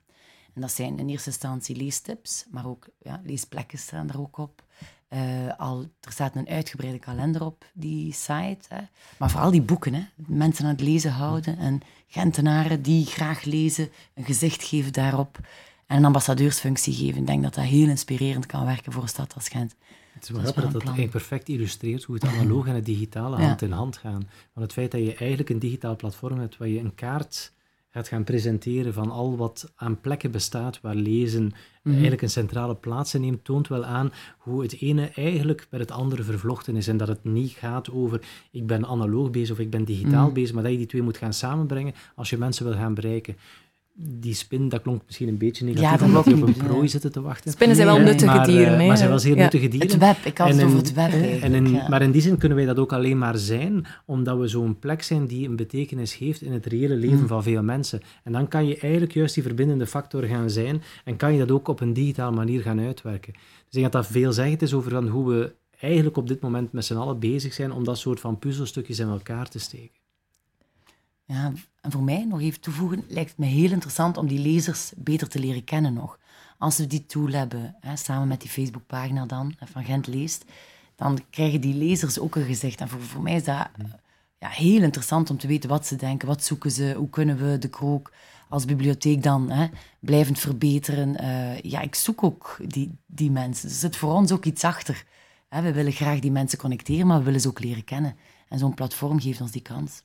En 0.55 0.61
dat 0.61 0.73
zijn 0.73 0.99
in 0.99 1.09
eerste 1.09 1.29
instantie 1.29 1.77
leestips, 1.77 2.47
maar 2.51 2.67
ook 2.67 2.89
ja, 2.99 3.21
leesplekken 3.25 3.79
staan 3.79 4.09
er 4.09 4.21
ook 4.21 4.37
op. 4.37 4.65
Uh, 5.09 5.21
al, 5.57 5.81
er 6.01 6.13
staat 6.13 6.37
een 6.37 6.49
uitgebreide 6.49 6.99
kalender 6.99 7.45
op 7.45 7.65
die 7.73 8.13
site. 8.13 8.59
Hè. 8.69 8.81
Maar 9.19 9.31
vooral 9.31 9.51
die 9.51 9.63
boeken. 9.63 9.95
Hè. 9.95 10.05
Mensen 10.17 10.65
aan 10.65 10.71
het 10.71 10.81
lezen 10.81 11.13
houden. 11.13 11.59
En 11.59 11.81
Gentenaren 12.07 12.83
die 12.83 13.07
graag 13.07 13.45
lezen, 13.45 13.91
een 14.15 14.25
gezicht 14.25 14.65
geven 14.65 14.93
daarop. 14.93 15.41
En 15.87 15.97
een 15.97 16.05
ambassadeursfunctie 16.05 16.95
geven. 16.95 17.21
Ik 17.21 17.27
denk 17.27 17.43
dat 17.43 17.55
dat 17.55 17.65
heel 17.65 17.89
inspirerend 17.89 18.47
kan 18.47 18.65
werken 18.65 18.93
voor 18.93 19.03
een 19.03 19.09
stad 19.09 19.35
als 19.35 19.49
Gent. 19.49 19.75
Het 20.19 20.29
is 20.29 20.35
wel 20.35 20.41
grappig 20.41 20.63
dat 20.63 20.73
dat 20.73 20.83
eigenlijk 20.83 21.11
perfect 21.11 21.49
illustreert 21.49 22.05
hoe 22.05 22.15
het 22.15 22.25
analoog 22.25 22.67
en 22.67 22.75
het 22.75 22.85
digitale 22.85 23.37
hand 23.37 23.63
in 23.63 23.73
hand 23.73 23.97
gaan. 23.97 24.29
Want 24.53 24.67
het 24.67 24.73
feit 24.73 24.91
dat 24.91 25.01
je 25.01 25.15
eigenlijk 25.15 25.49
een 25.49 25.59
digitaal 25.59 25.97
platform 25.97 26.39
hebt 26.39 26.57
waar 26.57 26.69
je 26.69 26.79
een 26.79 26.95
kaart 26.95 27.53
gaat 27.91 28.09
gaan 28.09 28.25
presenteren 28.25 28.93
van 28.93 29.11
al 29.11 29.37
wat 29.37 29.73
aan 29.77 30.01
plekken 30.01 30.31
bestaat 30.31 30.81
waar 30.81 30.95
lezen 30.95 31.45
mhm. 31.45 31.93
eigenlijk 31.93 32.23
een 32.23 32.31
centrale 32.31 32.75
plaats 32.75 33.13
neemt, 33.13 33.45
toont 33.45 33.69
wel 33.69 33.85
aan 33.85 34.13
hoe 34.39 34.63
het 34.63 34.81
ene 34.81 35.11
eigenlijk 35.15 35.67
met 35.71 35.81
het 35.81 35.91
andere 35.91 36.23
vervlochten 36.23 36.77
is. 36.77 36.89
En 36.89 36.97
dat 36.97 37.09
het 37.09 37.25
niet 37.25 37.51
gaat 37.51 37.91
over 37.91 38.21
ik 38.51 38.67
ben 38.67 38.87
analoog 38.87 39.31
bezig 39.31 39.51
of 39.55 39.59
ik 39.59 39.71
ben 39.71 39.85
digitaal 39.85 40.25
mhm. 40.25 40.35
bezig, 40.35 40.55
maar 40.55 40.63
dat 40.63 40.73
je 40.73 40.79
die 40.79 40.87
twee 40.87 41.03
moet 41.03 41.17
gaan 41.17 41.33
samenbrengen 41.33 41.95
als 42.15 42.31
je 42.31 42.39
mensen 42.39 42.65
wil 42.65 42.75
gaan 42.75 42.95
bereiken 42.95 43.37
die 44.01 44.35
spin, 44.35 44.69
dat 44.69 44.83
klonk 44.83 45.03
misschien 45.07 45.29
een 45.29 45.39
beetje 45.39 45.65
negatief, 45.65 46.01
ja, 46.01 46.07
omdat 46.07 46.25
die 46.25 46.35
op 46.35 46.43
een 46.43 46.57
prooi 46.57 46.89
zitten 46.89 47.13
te 47.13 47.21
wachten. 47.21 47.53
Spinnen 47.53 47.77
zijn 47.77 47.89
wel 47.89 47.99
nuttige 47.99 48.25
maar, 48.37 48.47
dieren. 48.47 48.81
Uh, 48.81 48.87
maar 48.87 48.97
zijn 48.97 49.09
wel 49.09 49.19
zeer 49.19 49.37
nuttige 49.37 49.69
dieren. 49.69 49.89
Het 49.89 49.99
web, 49.99 50.17
ik 50.25 50.39
had 50.39 50.49
het 50.49 50.63
over 50.63 50.77
het 50.77 50.93
web. 50.93 51.13
En 51.43 51.55
in, 51.55 51.73
Maar 51.89 52.03
in 52.03 52.11
die 52.11 52.21
zin 52.21 52.39
kunnen 52.39 52.57
wij 52.57 52.67
dat 52.67 52.79
ook 52.79 52.93
alleen 52.93 53.19
maar 53.19 53.39
zijn, 53.39 53.87
omdat 54.05 54.39
we 54.39 54.49
zo'n 54.49 54.79
plek 54.79 55.03
zijn 55.03 55.27
die 55.27 55.49
een 55.49 55.57
betekenis 55.57 56.17
heeft 56.17 56.43
in 56.43 56.53
het 56.53 56.67
reële 56.67 56.97
leven 56.97 57.21
mm. 57.21 57.27
van 57.27 57.43
veel 57.43 57.63
mensen. 57.63 58.01
En 58.25 58.33
dan 58.33 58.49
kan 58.49 58.67
je 58.67 58.79
eigenlijk 58.79 59.13
juist 59.13 59.35
die 59.35 59.43
verbindende 59.43 59.87
factor 59.87 60.23
gaan 60.23 60.51
zijn 60.51 60.83
en 61.05 61.17
kan 61.17 61.33
je 61.33 61.39
dat 61.39 61.51
ook 61.51 61.69
op 61.69 61.81
een 61.81 61.93
digitale 61.93 62.37
manier 62.37 62.63
gaan 62.63 62.81
uitwerken. 62.81 63.33
Dus 63.33 63.43
ik 63.67 63.73
denk 63.73 63.93
dat 63.93 64.03
dat 64.03 64.13
veelzeggend 64.13 64.63
is 64.63 64.75
over 64.75 65.09
hoe 65.09 65.29
we 65.29 65.53
eigenlijk 65.79 66.17
op 66.17 66.29
dit 66.29 66.41
moment 66.41 66.73
met 66.73 66.85
z'n 66.85 66.97
allen 66.97 67.19
bezig 67.19 67.53
zijn 67.53 67.73
om 67.73 67.85
dat 67.85 67.99
soort 67.99 68.21
van 68.21 68.39
puzzelstukjes 68.39 68.99
in 68.99 69.09
elkaar 69.09 69.49
te 69.49 69.59
steken. 69.59 69.98
Ja, 71.29 71.53
en 71.81 71.91
voor 71.91 72.03
mij 72.03 72.25
nog 72.25 72.41
even 72.41 72.61
toevoegen, 72.61 73.05
lijkt 73.09 73.31
het 73.31 73.39
me 73.39 73.47
heel 73.47 73.71
interessant 73.71 74.17
om 74.17 74.27
die 74.27 74.39
lezers 74.39 74.93
beter 74.97 75.29
te 75.29 75.39
leren 75.39 75.65
kennen 75.65 75.93
nog. 75.93 76.19
Als 76.59 76.77
we 76.77 76.87
die 76.87 77.07
tool 77.07 77.29
hebben, 77.29 77.77
hè, 77.81 77.97
samen 77.97 78.29
met 78.29 78.41
die 78.41 78.51
Facebookpagina 78.51 79.27
dan, 79.27 79.55
van 79.65 79.85
Gent 79.85 80.07
Leest, 80.07 80.45
dan 80.97 81.21
krijgen 81.31 81.61
die 81.61 81.75
lezers 81.75 82.19
ook 82.19 82.37
een 82.37 82.45
gezicht. 82.45 82.81
En 82.81 82.89
voor, 82.89 83.01
voor 83.01 83.23
mij 83.23 83.35
is 83.35 83.45
dat 83.45 83.69
ja, 84.39 84.49
heel 84.49 84.83
interessant 84.83 85.31
om 85.31 85.39
te 85.39 85.47
weten 85.47 85.69
wat 85.69 85.87
ze 85.87 85.97
denken, 85.97 86.29
wat 86.29 86.45
zoeken 86.45 86.71
ze, 86.71 86.95
hoe 86.97 87.11
kunnen 87.11 87.37
we 87.37 87.59
de 87.59 87.69
krook 87.69 88.13
als 88.49 88.65
bibliotheek 88.65 89.23
dan 89.23 89.51
hè, 89.51 89.67
blijvend 90.01 90.39
verbeteren. 90.39 91.25
Uh, 91.25 91.61
ja, 91.61 91.81
ik 91.81 91.95
zoek 91.95 92.23
ook 92.23 92.57
die, 92.67 92.99
die 93.07 93.31
mensen. 93.31 93.69
Er 93.69 93.75
zit 93.75 93.97
voor 93.97 94.13
ons 94.13 94.33
ook 94.33 94.45
iets 94.45 94.65
achter. 94.65 95.05
Hè, 95.49 95.63
we 95.63 95.73
willen 95.73 95.93
graag 95.93 96.19
die 96.19 96.31
mensen 96.31 96.59
connecteren, 96.59 97.07
maar 97.07 97.19
we 97.19 97.25
willen 97.25 97.41
ze 97.41 97.49
ook 97.49 97.61
leren 97.61 97.85
kennen. 97.85 98.17
En 98.49 98.59
zo'n 98.59 98.75
platform 98.75 99.21
geeft 99.21 99.41
ons 99.41 99.51
die 99.51 99.63
kans. 99.63 100.03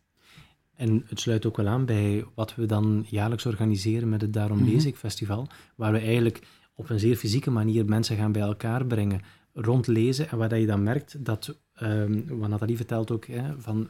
En 0.75 1.03
het 1.07 1.19
sluit 1.19 1.45
ook 1.45 1.57
wel 1.57 1.67
aan 1.67 1.86
bij 1.86 2.25
wat 2.36 2.55
we 2.55 2.65
dan 2.65 3.05
jaarlijks 3.09 3.45
organiseren 3.45 4.09
met 4.09 4.21
het 4.21 4.33
Daarom 4.33 4.59
mm 4.59 4.79
Festival, 4.79 5.47
waar 5.75 5.91
we 5.91 5.99
eigenlijk 5.99 6.41
op 6.75 6.89
een 6.89 6.99
zeer 6.99 7.15
fysieke 7.15 7.51
manier 7.51 7.86
mensen 7.86 8.17
gaan 8.17 8.31
bij 8.31 8.41
elkaar 8.41 8.86
brengen 8.86 9.21
rond 9.53 9.88
lezen 9.88 10.29
en 10.29 10.38
waar 10.38 10.49
dat 10.49 10.59
je 10.59 10.65
dan 10.65 10.83
merkt 10.83 11.25
dat, 11.25 11.59
um, 11.81 12.25
wat 12.27 12.49
Nathalie 12.49 12.77
vertelt 12.77 13.12
ook, 13.12 13.25
hè, 13.25 13.59
van 13.62 13.89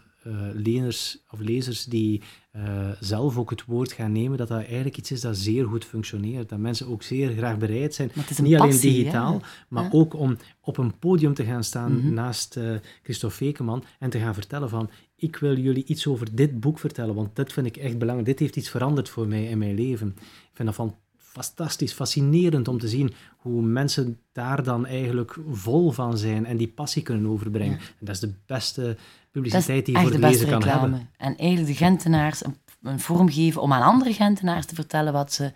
leners 0.53 1.23
of 1.31 1.39
lezers 1.39 1.86
die 1.86 2.21
uh, 2.55 2.89
zelf 2.99 3.38
ook 3.38 3.49
het 3.49 3.65
woord 3.65 3.91
gaan 3.91 4.12
nemen, 4.12 4.38
dat 4.38 4.47
dat 4.47 4.57
eigenlijk 4.57 4.97
iets 4.97 5.12
is 5.12 5.21
dat 5.21 5.38
zeer 5.38 5.65
goed 5.65 5.86
functioneert. 5.86 6.49
Dat 6.49 6.59
mensen 6.59 6.88
ook 6.88 7.03
zeer 7.03 7.31
graag 7.31 7.57
bereid 7.57 7.93
zijn, 7.93 8.12
niet 8.41 8.59
alleen 8.59 8.79
digitaal, 8.79 9.41
maar 9.67 9.89
ook 9.91 10.13
om 10.13 10.38
op 10.62 10.77
een 10.77 10.99
podium 10.99 11.33
te 11.33 11.43
gaan 11.43 11.63
staan 11.63 11.97
mhm. 11.97 12.13
naast 12.13 12.57
uh, 12.57 12.75
Christophe 13.03 13.36
Fekeman 13.36 13.83
en 13.99 14.09
te 14.09 14.19
gaan 14.19 14.33
vertellen 14.33 14.69
van 14.69 14.89
ik 15.15 15.36
wil 15.36 15.57
jullie 15.57 15.86
iets 15.86 16.07
over 16.07 16.36
dit 16.36 16.59
boek 16.59 16.79
vertellen, 16.79 17.15
want 17.15 17.36
dit 17.36 17.53
vind 17.53 17.65
ik 17.65 17.77
echt 17.77 17.97
belangrijk. 17.97 18.27
Dit 18.29 18.39
heeft 18.39 18.55
iets 18.55 18.69
veranderd 18.69 19.09
voor 19.09 19.27
mij 19.27 19.43
in 19.43 19.57
mijn 19.57 19.75
leven. 19.75 20.07
Ik 20.17 20.51
vind 20.53 20.67
dat 20.67 20.75
van 20.75 20.95
fantastisch, 21.17 21.93
fascinerend 21.93 22.67
om 22.67 22.79
te 22.79 22.88
zien 22.88 23.13
hoe 23.38 23.62
mensen 23.62 24.19
daar 24.31 24.63
dan 24.63 24.86
eigenlijk 24.86 25.38
vol 25.51 25.91
van 25.91 26.17
zijn 26.17 26.45
en 26.45 26.57
die 26.57 26.67
passie 26.67 27.03
kunnen 27.03 27.31
overbrengen. 27.31 27.77
En 27.77 28.05
dat 28.05 28.15
is 28.15 28.21
de 28.21 28.33
beste 28.45 28.97
publiciteit 29.33 29.85
die 29.85 29.95
je 29.95 30.01
voor 30.01 30.11
de, 30.11 30.19
lezer 30.19 30.49
kan 30.49 30.63
hebben. 30.63 31.09
En 31.17 31.37
eigenlijk 31.37 31.67
de 31.67 31.85
Gentenaars 31.85 32.45
een, 32.45 32.57
een 32.81 32.99
vorm 32.99 33.29
geven 33.29 33.61
om 33.61 33.73
aan 33.73 33.81
andere 33.81 34.13
Gentenaars 34.13 34.65
te 34.65 34.75
vertellen 34.75 35.13
wat 35.13 35.33
ze 35.33 35.51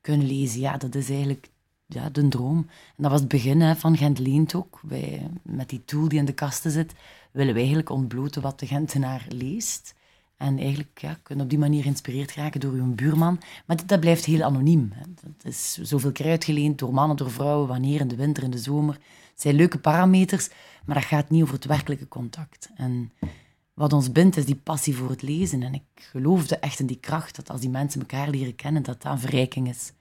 kunnen 0.00 0.26
lezen. 0.26 0.60
Ja, 0.60 0.76
dat 0.76 0.94
is 0.94 1.08
eigenlijk 1.10 1.48
ja, 1.86 2.10
de 2.10 2.28
droom. 2.28 2.56
En 2.96 3.02
dat 3.02 3.10
was 3.10 3.20
het 3.20 3.28
begin 3.28 3.60
hè, 3.60 3.76
van 3.76 3.96
Gent 3.96 4.18
Leent 4.18 4.54
ook. 4.54 4.80
Wij, 4.82 5.30
met 5.42 5.68
die 5.68 5.84
tool 5.84 6.08
die 6.08 6.18
in 6.18 6.24
de 6.24 6.32
kasten 6.32 6.70
zit, 6.70 6.94
willen 7.30 7.52
we 7.52 7.58
eigenlijk 7.58 7.90
ontbloten 7.90 8.42
wat 8.42 8.60
de 8.60 8.66
Gentenaar 8.66 9.26
leest. 9.28 9.94
En 10.36 10.58
eigenlijk 10.58 11.00
ja, 11.00 11.18
kunnen 11.22 11.44
op 11.44 11.50
die 11.50 11.58
manier 11.58 11.82
geïnspireerd 11.82 12.34
raken 12.34 12.60
door 12.60 12.72
uw 12.72 12.94
buurman. 12.94 13.40
Maar 13.66 13.86
dat, 13.86 14.00
blijft 14.00 14.24
heel 14.24 14.42
anoniem. 14.42 14.90
Hè. 14.94 15.02
Dat 15.14 15.44
is 15.52 15.78
zoveel 15.82 16.12
keer 16.12 16.26
uitgeleend 16.26 16.78
door 16.78 16.94
mannen, 16.94 17.16
door 17.16 17.30
vrouwen, 17.30 17.68
wanneer 17.68 18.00
in 18.00 18.08
de 18.08 18.16
winter, 18.16 18.42
in 18.42 18.50
de 18.50 18.58
zomer. 18.58 18.98
Het 19.38 19.46
zijn 19.46 19.56
leuke 19.56 19.78
parameters, 19.78 20.48
maar 20.84 20.94
dat 20.94 21.04
gaat 21.04 21.30
niet 21.30 21.42
over 21.42 21.54
het 21.54 21.64
werkelijke 21.64 22.08
contact. 22.08 22.70
En 22.76 23.12
wat 23.74 23.92
ons 23.92 24.12
bindt 24.12 24.36
is 24.36 24.44
die 24.44 24.60
passie 24.62 24.96
voor 24.96 25.10
het 25.10 25.22
lezen. 25.22 25.62
En 25.62 25.74
ik 25.74 25.82
geloofde 25.94 26.56
echt 26.56 26.80
in 26.80 26.86
die 26.86 26.98
kracht, 27.00 27.36
dat 27.36 27.50
als 27.50 27.60
die 27.60 27.70
mensen 27.70 28.00
elkaar 28.00 28.30
leren 28.30 28.54
kennen, 28.54 28.82
dat 28.82 29.02
dat 29.02 29.12
een 29.12 29.18
verrijking 29.18 29.68
is 29.68 29.92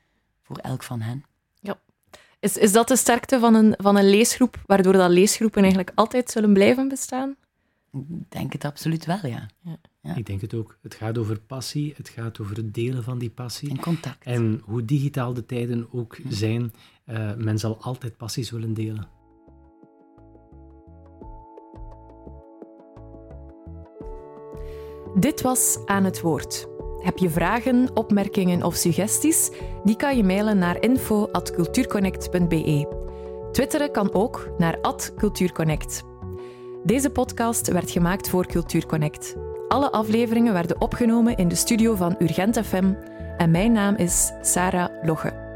voor 0.42 0.58
elk 0.58 0.84
van 0.84 1.02
hen. 1.02 1.24
Ja. 1.60 1.80
Is, 2.40 2.58
is 2.58 2.72
dat 2.72 2.88
de 2.88 2.96
sterkte 2.96 3.40
van 3.40 3.56
een, 3.56 3.74
van 3.78 3.96
een 3.96 4.10
leesgroep, 4.10 4.62
waardoor 4.66 4.94
dat 4.94 5.10
leesgroepen 5.10 5.62
eigenlijk 5.62 5.92
altijd 5.96 6.32
zullen 6.32 6.54
blijven 6.54 6.88
bestaan? 6.88 7.36
Ik 7.92 8.32
denk 8.32 8.54
het 8.54 8.66
absoluut 8.66 9.06
wel, 9.06 9.26
ja. 9.26 9.50
ja. 10.02 10.16
Ik 10.16 10.26
denk 10.26 10.42
het 10.42 10.54
ook. 10.54 10.78
Het 10.82 10.96
gaat 10.96 11.18
over 11.18 11.40
passie, 11.40 11.94
het 11.98 12.10
gaat 12.10 12.40
over 12.40 12.56
het 12.56 12.74
delen 12.74 13.04
van 13.04 13.18
die 13.18 13.30
passie. 13.30 13.70
En 13.70 13.80
contact. 13.80 14.26
En 14.26 14.62
hoe 14.66 14.86
digitaal 14.86 15.34
de 15.34 15.46
tijden 15.46 15.88
ook 15.92 16.18
zijn, 16.30 16.74
uh, 17.06 17.34
men 17.36 17.60
zal 17.60 17.82
altijd 17.82 18.18
passies 18.18 18.52
willen 18.52 18.74
delen. 18.74 19.16
Dit 25.20 25.42
was 25.42 25.78
Aan 25.86 26.04
het 26.04 26.22
Woord. 26.22 26.68
Heb 27.00 27.18
je 27.18 27.30
vragen, 27.30 27.90
opmerkingen 27.94 28.64
of 28.64 28.76
suggesties? 28.76 29.52
Die 29.84 29.96
kan 29.96 30.18
je 30.18 30.24
mailen 30.24 30.58
naar 30.58 30.82
info.cultuurconnect.be. 30.82 32.88
Twitteren 33.52 33.92
kan 33.92 34.14
ook 34.14 34.50
naar 34.58 34.78
@cultuurconnect. 35.18 36.04
Deze 36.84 37.10
podcast 37.10 37.68
werd 37.68 37.92
gemaakt 37.92 38.30
voor 38.30 38.48
Cultuur 38.48 38.86
Connect. 38.86 39.36
Alle 39.68 39.92
afleveringen 39.92 40.54
werden 40.54 40.82
opgenomen 40.82 41.38
in 41.38 41.48
de 41.48 41.56
studio 41.56 41.96
van 41.96 42.16
Urgent 42.20 42.66
FM 42.66 42.94
en 43.38 43.52
mijn 43.52 43.72
naam 43.72 43.96
is 43.96 44.32
Sarah 44.42 45.04
Logge. 45.04 45.47